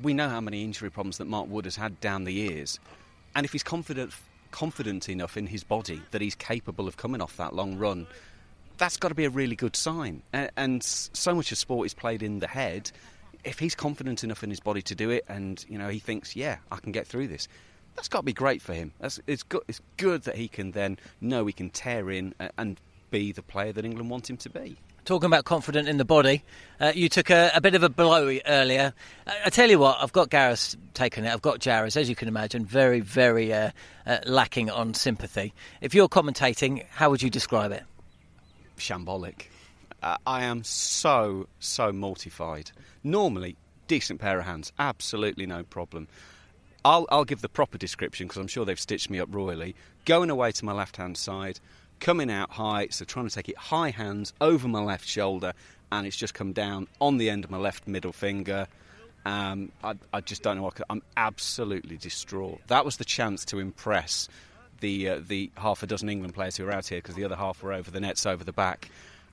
we 0.03 0.13
know 0.13 0.29
how 0.29 0.41
many 0.41 0.65
injury 0.65 0.91
problems 0.91 1.19
that 1.19 1.27
Mark 1.27 1.49
Wood 1.49 1.67
has 1.67 1.77
had 1.77 2.01
down 2.01 2.25
the 2.25 2.33
years. 2.33 2.81
And 3.37 3.47
if 3.47 3.53
he's 3.53 3.63
confident 3.63 4.13
confident 4.51 5.09
enough 5.09 5.37
in 5.37 5.47
his 5.47 5.65
body 5.65 6.01
that 6.11 6.21
he's 6.21 6.35
capable 6.35 6.89
of 6.89 6.97
coming 6.97 7.21
off 7.21 7.37
that 7.37 7.55
long 7.55 7.77
run, 7.77 8.07
that's 8.79 8.97
got 8.97 9.09
to 9.09 9.15
be 9.15 9.25
a 9.25 9.31
really 9.31 9.57
good 9.57 9.77
sign. 9.77 10.23
And 10.33 10.83
so 10.83 11.35
much 11.35 11.53
of 11.53 11.59
sport 11.59 11.87
is 11.87 11.95
played 11.95 12.23
in 12.23 12.39
the 12.39 12.47
head. 12.47 12.91
If 13.45 13.59
he's 13.59 13.75
confident 13.75 14.25
enough 14.25 14.43
in 14.43 14.51
his 14.51 14.61
body 14.61 14.83
to 14.83 14.95
do 14.95 15.11
it, 15.11 15.25
and 15.29 15.65
you 15.69 15.79
know 15.79 15.89
he 15.89 15.99
thinks, 15.99 16.37
yeah, 16.37 16.59
I 16.71 16.77
can 16.77 16.93
get 16.93 17.07
through 17.07 17.29
this, 17.29 17.49
that's 17.97 18.09
got 18.09 18.21
to 18.21 18.25
be 18.25 18.33
great 18.33 18.63
for 18.63 18.75
him. 18.75 18.93
That's, 19.01 19.21
it's 19.27 19.43
good. 19.43 19.63
It's 19.69 19.81
good 19.97 20.23
that 20.23 20.37
he 20.37 20.49
can 20.49 20.73
then 20.73 20.99
know 21.21 21.47
he 21.47 21.53
can 21.53 21.71
tear 21.71 22.11
in 22.11 22.35
and 22.57 22.81
be 23.11 23.33
the 23.33 23.43
player 23.43 23.73
that 23.73 23.85
England 23.85 24.11
want 24.11 24.31
him 24.31 24.37
to 24.39 24.51
be. 24.51 24.77
Talking 25.05 25.27
about 25.27 25.45
confident 25.45 25.89
in 25.89 25.97
the 25.97 26.05
body, 26.05 26.45
uh, 26.79 26.93
you 26.95 27.09
took 27.09 27.31
a, 27.31 27.51
a, 27.55 27.61
bit 27.61 27.75
of 27.75 27.83
a 27.83 27.89
blow 27.89 28.39
earlier. 28.47 28.93
I, 29.27 29.37
I, 29.47 29.51
tell 29.51 29.71
you 29.71 29.79
what, 29.79 29.99
I've 30.01 30.13
got 30.13 30.31
Gareth 30.31 30.77
taking 30.95 31.25
it. 31.25 31.33
I've 31.33 31.43
got 31.43 31.59
Jarvis, 31.59 31.97
as 31.97 32.09
you 32.09 32.15
can 32.15 32.29
imagine, 32.29 32.65
very, 32.65 33.01
very 33.01 33.53
uh, 33.53 33.71
uh, 34.07 34.19
lacking 34.27 34.71
on 34.71 34.95
sympathy. 34.95 35.55
If 35.81 35.95
you're 35.95 36.09
commentating, 36.09 36.85
how 36.91 37.11
would 37.11 37.23
you 37.23 37.31
describe 37.31 37.73
it? 37.73 37.83
Shambolic. 38.77 39.47
Uh, 40.03 40.17
I 40.27 40.45
am 40.45 40.65
so, 40.65 41.49
so 41.59 41.93
mortified. 41.93 42.71
Normally, 43.03 43.57
decent 43.87 44.21
pair 44.21 44.39
of 44.39 44.47
hands, 44.47 44.73
absolutely 44.79 45.47
no 45.47 45.63
problem. 45.63 46.09
I'll, 46.85 47.07
I'll 47.11 47.25
give 47.25 47.43
the 47.43 47.49
proper 47.49 47.77
description 47.77 48.27
because 48.27 48.41
I'm 48.41 48.47
sure 48.47 48.65
they've 48.65 48.81
stitched 48.81 49.11
me 49.11 49.21
up 49.21 49.29
royally. 49.31 49.75
Going 50.07 50.31
away 50.31 50.53
to 50.53 50.65
my 50.65 50.73
left 50.73 50.97
hand 50.97 51.17
side, 51.17 51.61
coming 52.01 52.31
out 52.31 52.51
high, 52.51 52.89
so 52.89 53.05
trying 53.05 53.29
to 53.29 53.35
take 53.35 53.49
it 53.49 53.57
high 53.57 53.91
hands 53.91 54.33
over 54.41 54.67
my 54.67 54.83
left 54.83 55.07
shoulder, 55.07 55.53
and 55.93 56.07
it's 56.07 56.17
just 56.17 56.35
come 56.35 56.53
down 56.53 56.89
on 57.01 57.19
the 57.19 57.31
end 57.31 57.45
of 57.45 57.51
my 57.51 57.59
left 57.59 57.87
middle 57.87 58.13
finger. 58.13 58.67
Um, 59.25 59.71
I, 59.85 59.95
I, 60.15 60.23
just 60.23 60.43
don't 60.43 60.57
know 60.57 60.63
what 60.63 60.81
I'm 60.89 61.03
absolutely 61.17 61.99
distraught. 61.99 62.61
That 62.69 62.87
was 62.87 62.97
the 62.97 63.05
chance 63.05 63.45
to 63.47 63.59
impress 63.59 64.29
the 64.81 65.11
uh, 65.11 65.21
the 65.27 65.51
half 65.59 65.83
a 65.83 65.87
dozen 65.87 66.09
England 66.09 66.35
players 66.35 66.57
who 66.57 66.65
were 66.65 66.73
out 66.73 66.87
here 66.87 66.99
because 66.99 67.17
the 67.17 67.25
other 67.25 67.37
half 67.37 67.63
were 67.63 67.75
over 67.75 67.91
the 67.91 68.01
nets 68.01 68.25
over 68.25 68.45
the 68.45 68.53
back 68.53 68.91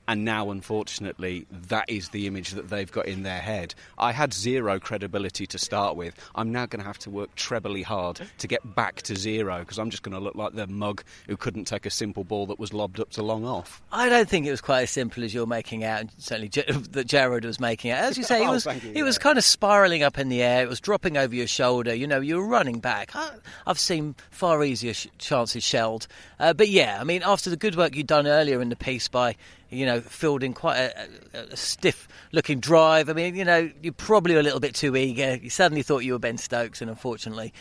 and 0.08 0.24
now 0.24 0.50
unfortunately 0.50 1.46
that 1.68 1.88
is 1.88 2.08
the 2.08 2.26
image 2.26 2.52
that 2.52 2.70
they've 2.70 2.90
got 2.90 3.06
in 3.06 3.22
their 3.22 3.40
head. 3.40 3.74
I 3.98 4.12
had 4.12 4.32
zero 4.32 4.80
credibility 4.80 5.46
to 5.46 5.58
start 5.58 5.96
with. 5.96 6.14
I'm 6.34 6.50
now 6.50 6.66
going 6.66 6.80
to 6.80 6.86
have 6.86 6.98
to 7.00 7.10
work 7.10 7.34
trebly 7.36 7.82
hard 7.82 8.20
to 8.38 8.48
get 8.48 8.74
back 8.74 9.02
to 9.02 9.14
zero 9.14 9.60
because 9.60 9.78
I'm 9.78 9.90
just 9.90 10.02
going 10.02 10.14
to 10.14 10.20
look 10.20 10.34
like 10.34 10.54
the 10.54 10.66
mug 10.66 11.04
who 11.28 11.36
couldn't 11.36 11.66
take 11.66 11.84
a 11.84 11.90
simple 11.90 12.24
ball 12.24 12.46
that 12.46 12.58
was 12.58 12.72
lobbed 12.72 12.98
up 12.98 13.10
to 13.10 13.22
long 13.22 13.44
off. 13.44 13.82
I 13.92 14.08
don't 14.08 14.28
think 14.28 14.46
it 14.46 14.50
was 14.50 14.62
quite 14.62 14.82
as 14.82 14.90
simple 14.90 15.22
as 15.22 15.34
you're 15.34 15.46
making 15.46 15.84
out, 15.84 16.00
and 16.00 16.10
certainly 16.16 16.48
that 16.90 17.06
Jarrod 17.06 17.44
was 17.44 17.60
making 17.60 17.90
out. 17.90 18.04
As 18.04 18.16
you 18.16 18.24
say, 18.24 18.38
oh, 18.40 18.44
he 18.44 18.48
was 18.48 18.64
you, 18.64 18.72
he 18.72 18.92
yeah. 18.98 19.02
was 19.04 19.18
kind 19.18 19.36
of 19.36 19.44
spiralling 19.44 20.02
up 20.02 20.18
in 20.18 20.30
the 20.30 20.42
air. 20.42 20.62
It 20.62 20.68
was 20.68 20.80
dropping 20.80 21.18
over 21.18 21.34
your 21.34 21.46
shoulder. 21.46 21.94
You 21.94 22.06
know, 22.06 22.20
you 22.20 22.36
were 22.36 22.46
running 22.46 22.80
back. 22.80 23.14
I, 23.14 23.30
have 23.66 23.78
seen 23.78 24.14
far 24.30 24.64
easier 24.64 24.94
sh- 24.94 25.08
chances 25.18 25.62
shelled. 25.62 26.06
Uh, 26.40 26.54
but 26.54 26.68
yeah, 26.68 26.98
I 26.98 27.04
mean, 27.04 27.22
after 27.24 27.50
the 27.50 27.56
good 27.56 27.76
work 27.76 27.94
you'd 27.94 28.06
done 28.06 28.26
earlier 28.26 28.62
in 28.62 28.70
the 28.70 28.76
piece 28.76 29.08
by 29.08 29.36
you 29.70 29.86
know, 29.86 30.00
fielding 30.00 30.54
quite 30.54 30.78
a, 30.78 31.08
a, 31.34 31.38
a 31.52 31.56
stiff 31.56 32.08
looking 32.32 32.60
drive. 32.60 33.08
I 33.08 33.12
mean, 33.12 33.34
you 33.34 33.44
know, 33.44 33.70
you're 33.82 33.92
probably 33.92 34.34
a 34.36 34.42
little 34.42 34.60
bit 34.60 34.74
too 34.74 34.96
eager. 34.96 35.36
You 35.36 35.50
suddenly 35.50 35.82
thought 35.82 36.00
you 36.00 36.12
were 36.12 36.18
Ben 36.18 36.38
Stokes, 36.38 36.80
and 36.80 36.90
unfortunately, 36.90 37.52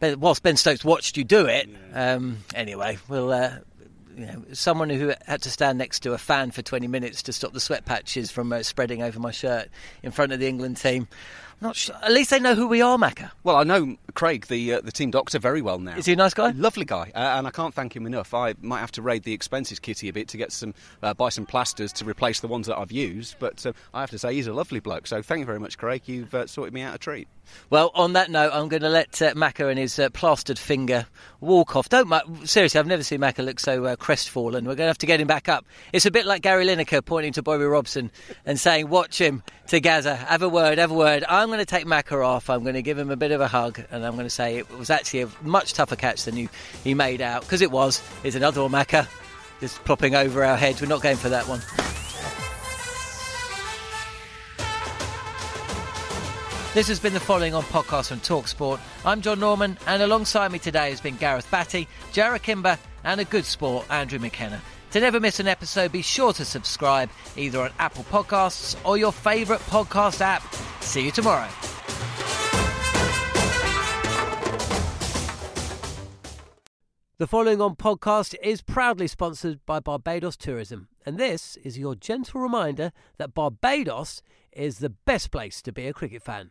whilst 0.00 0.42
Ben 0.42 0.56
Stokes 0.56 0.84
watched 0.84 1.16
you 1.16 1.24
do 1.24 1.46
it, 1.46 1.68
um, 1.92 2.38
anyway, 2.54 2.98
we'll. 3.08 3.32
Uh, 3.32 3.58
you 4.16 4.24
know, 4.24 4.42
someone 4.54 4.88
who 4.88 5.12
had 5.26 5.42
to 5.42 5.50
stand 5.50 5.76
next 5.76 6.00
to 6.00 6.14
a 6.14 6.18
fan 6.18 6.50
for 6.50 6.62
20 6.62 6.88
minutes 6.88 7.22
to 7.24 7.34
stop 7.34 7.52
the 7.52 7.60
sweat 7.60 7.84
patches 7.84 8.30
from 8.30 8.50
uh, 8.50 8.62
spreading 8.62 9.02
over 9.02 9.20
my 9.20 9.30
shirt 9.30 9.68
in 10.02 10.10
front 10.10 10.32
of 10.32 10.40
the 10.40 10.48
England 10.48 10.78
team. 10.78 11.06
Not 11.60 11.74
sure. 11.74 11.96
At 12.02 12.12
least 12.12 12.30
they 12.30 12.38
know 12.38 12.54
who 12.54 12.68
we 12.68 12.82
are, 12.82 12.98
Macca. 12.98 13.30
Well, 13.42 13.56
I 13.56 13.64
know 13.64 13.96
Craig, 14.14 14.46
the 14.46 14.74
uh, 14.74 14.80
the 14.82 14.92
team 14.92 15.10
doctor, 15.10 15.38
very 15.38 15.62
well 15.62 15.78
now. 15.78 15.96
Is 15.96 16.06
he 16.06 16.12
a 16.12 16.16
nice 16.16 16.34
guy? 16.34 16.50
Lovely 16.50 16.84
guy, 16.84 17.10
uh, 17.14 17.18
and 17.18 17.46
I 17.46 17.50
can't 17.50 17.72
thank 17.72 17.96
him 17.96 18.06
enough. 18.06 18.34
I 18.34 18.54
might 18.60 18.80
have 18.80 18.92
to 18.92 19.02
raid 19.02 19.22
the 19.22 19.32
expenses 19.32 19.78
kitty 19.78 20.08
a 20.08 20.12
bit 20.12 20.28
to 20.28 20.36
get 20.36 20.52
some 20.52 20.74
uh, 21.02 21.14
buy 21.14 21.30
some 21.30 21.46
plasters 21.46 21.92
to 21.94 22.04
replace 22.04 22.40
the 22.40 22.48
ones 22.48 22.66
that 22.66 22.76
I've 22.76 22.92
used. 22.92 23.36
But 23.38 23.64
uh, 23.64 23.72
I 23.94 24.00
have 24.00 24.10
to 24.10 24.18
say, 24.18 24.34
he's 24.34 24.46
a 24.46 24.52
lovely 24.52 24.80
bloke. 24.80 25.06
So 25.06 25.22
thank 25.22 25.40
you 25.40 25.46
very 25.46 25.60
much, 25.60 25.78
Craig. 25.78 26.02
You've 26.06 26.34
uh, 26.34 26.46
sorted 26.46 26.74
me 26.74 26.82
out 26.82 26.94
a 26.94 26.98
treat. 26.98 27.28
Well, 27.70 27.90
on 27.94 28.14
that 28.14 28.30
note, 28.30 28.50
I'm 28.52 28.68
going 28.68 28.82
to 28.82 28.88
let 28.88 29.20
uh, 29.22 29.34
Macca 29.34 29.70
and 29.70 29.78
his 29.78 29.98
uh, 29.98 30.10
plastered 30.10 30.58
finger 30.58 31.06
walk 31.40 31.76
off. 31.76 31.88
Don't 31.88 32.08
seriously, 32.46 32.78
I've 32.78 32.86
never 32.86 33.02
seen 33.02 33.20
Macca 33.20 33.44
look 33.44 33.60
so 33.60 33.84
uh, 33.84 33.96
crestfallen. 33.96 34.64
We're 34.64 34.74
going 34.74 34.86
to 34.86 34.88
have 34.88 34.98
to 34.98 35.06
get 35.06 35.20
him 35.20 35.26
back 35.26 35.48
up. 35.48 35.64
It's 35.92 36.06
a 36.06 36.10
bit 36.10 36.26
like 36.26 36.42
Gary 36.42 36.66
Lineker 36.66 37.04
pointing 37.04 37.32
to 37.34 37.42
Bobby 37.42 37.64
Robson 37.64 38.10
and 38.44 38.58
saying, 38.58 38.88
"Watch 38.88 39.18
him 39.18 39.42
to 39.68 39.80
Gazza. 39.80 40.16
Have 40.16 40.42
a 40.42 40.48
word, 40.48 40.78
have 40.78 40.90
a 40.90 40.94
word." 40.94 41.24
I'm 41.28 41.45
going 41.48 41.58
to 41.58 41.66
take 41.66 41.86
Macca 41.86 42.24
off. 42.24 42.48
I'm 42.50 42.62
going 42.62 42.74
to 42.74 42.82
give 42.82 42.98
him 42.98 43.10
a 43.10 43.16
bit 43.16 43.30
of 43.30 43.40
a 43.40 43.48
hug, 43.48 43.80
and 43.90 44.04
I'm 44.04 44.14
going 44.14 44.26
to 44.26 44.30
say 44.30 44.56
it 44.56 44.70
was 44.78 44.90
actually 44.90 45.22
a 45.22 45.28
much 45.42 45.74
tougher 45.74 45.96
catch 45.96 46.24
than 46.24 46.36
you 46.36 46.48
he 46.84 46.94
made 46.94 47.20
out 47.20 47.42
because 47.42 47.62
it 47.62 47.70
was. 47.70 48.02
It's 48.24 48.36
another 48.36 48.62
one, 48.66 48.86
just 49.60 49.84
plopping 49.84 50.14
over 50.14 50.44
our 50.44 50.56
heads. 50.56 50.80
We're 50.80 50.88
not 50.88 51.02
going 51.02 51.16
for 51.16 51.28
that 51.30 51.48
one. 51.48 51.60
This 56.74 56.88
has 56.88 57.00
been 57.00 57.14
the 57.14 57.20
following 57.20 57.54
on 57.54 57.62
podcast 57.62 58.08
from 58.08 58.20
Talksport. 58.20 58.78
I'm 59.02 59.22
John 59.22 59.40
Norman, 59.40 59.78
and 59.86 60.02
alongside 60.02 60.52
me 60.52 60.58
today 60.58 60.90
has 60.90 61.00
been 61.00 61.16
Gareth 61.16 61.50
Batty, 61.50 61.88
Jarrod 62.12 62.42
Kimber, 62.42 62.78
and 63.02 63.18
a 63.18 63.24
good 63.24 63.46
sport, 63.46 63.86
Andrew 63.90 64.18
McKenna. 64.18 64.60
To 64.92 65.00
never 65.00 65.20
miss 65.20 65.40
an 65.40 65.48
episode, 65.48 65.92
be 65.92 66.02
sure 66.02 66.32
to 66.32 66.44
subscribe 66.44 67.10
either 67.36 67.60
on 67.60 67.70
Apple 67.78 68.04
Podcasts 68.04 68.76
or 68.84 68.96
your 68.96 69.12
favourite 69.12 69.60
podcast 69.62 70.20
app. 70.20 70.42
See 70.80 71.04
you 71.04 71.10
tomorrow. 71.10 71.48
The 77.18 77.26
following 77.26 77.62
on 77.62 77.76
podcast 77.76 78.34
is 78.42 78.60
proudly 78.60 79.06
sponsored 79.06 79.64
by 79.64 79.80
Barbados 79.80 80.36
Tourism, 80.36 80.88
and 81.06 81.16
this 81.16 81.56
is 81.64 81.78
your 81.78 81.94
gentle 81.94 82.42
reminder 82.42 82.92
that 83.16 83.32
Barbados 83.32 84.20
is 84.52 84.78
the 84.78 84.90
best 84.90 85.30
place 85.30 85.62
to 85.62 85.72
be 85.72 85.86
a 85.86 85.94
cricket 85.94 86.22
fan. 86.22 86.50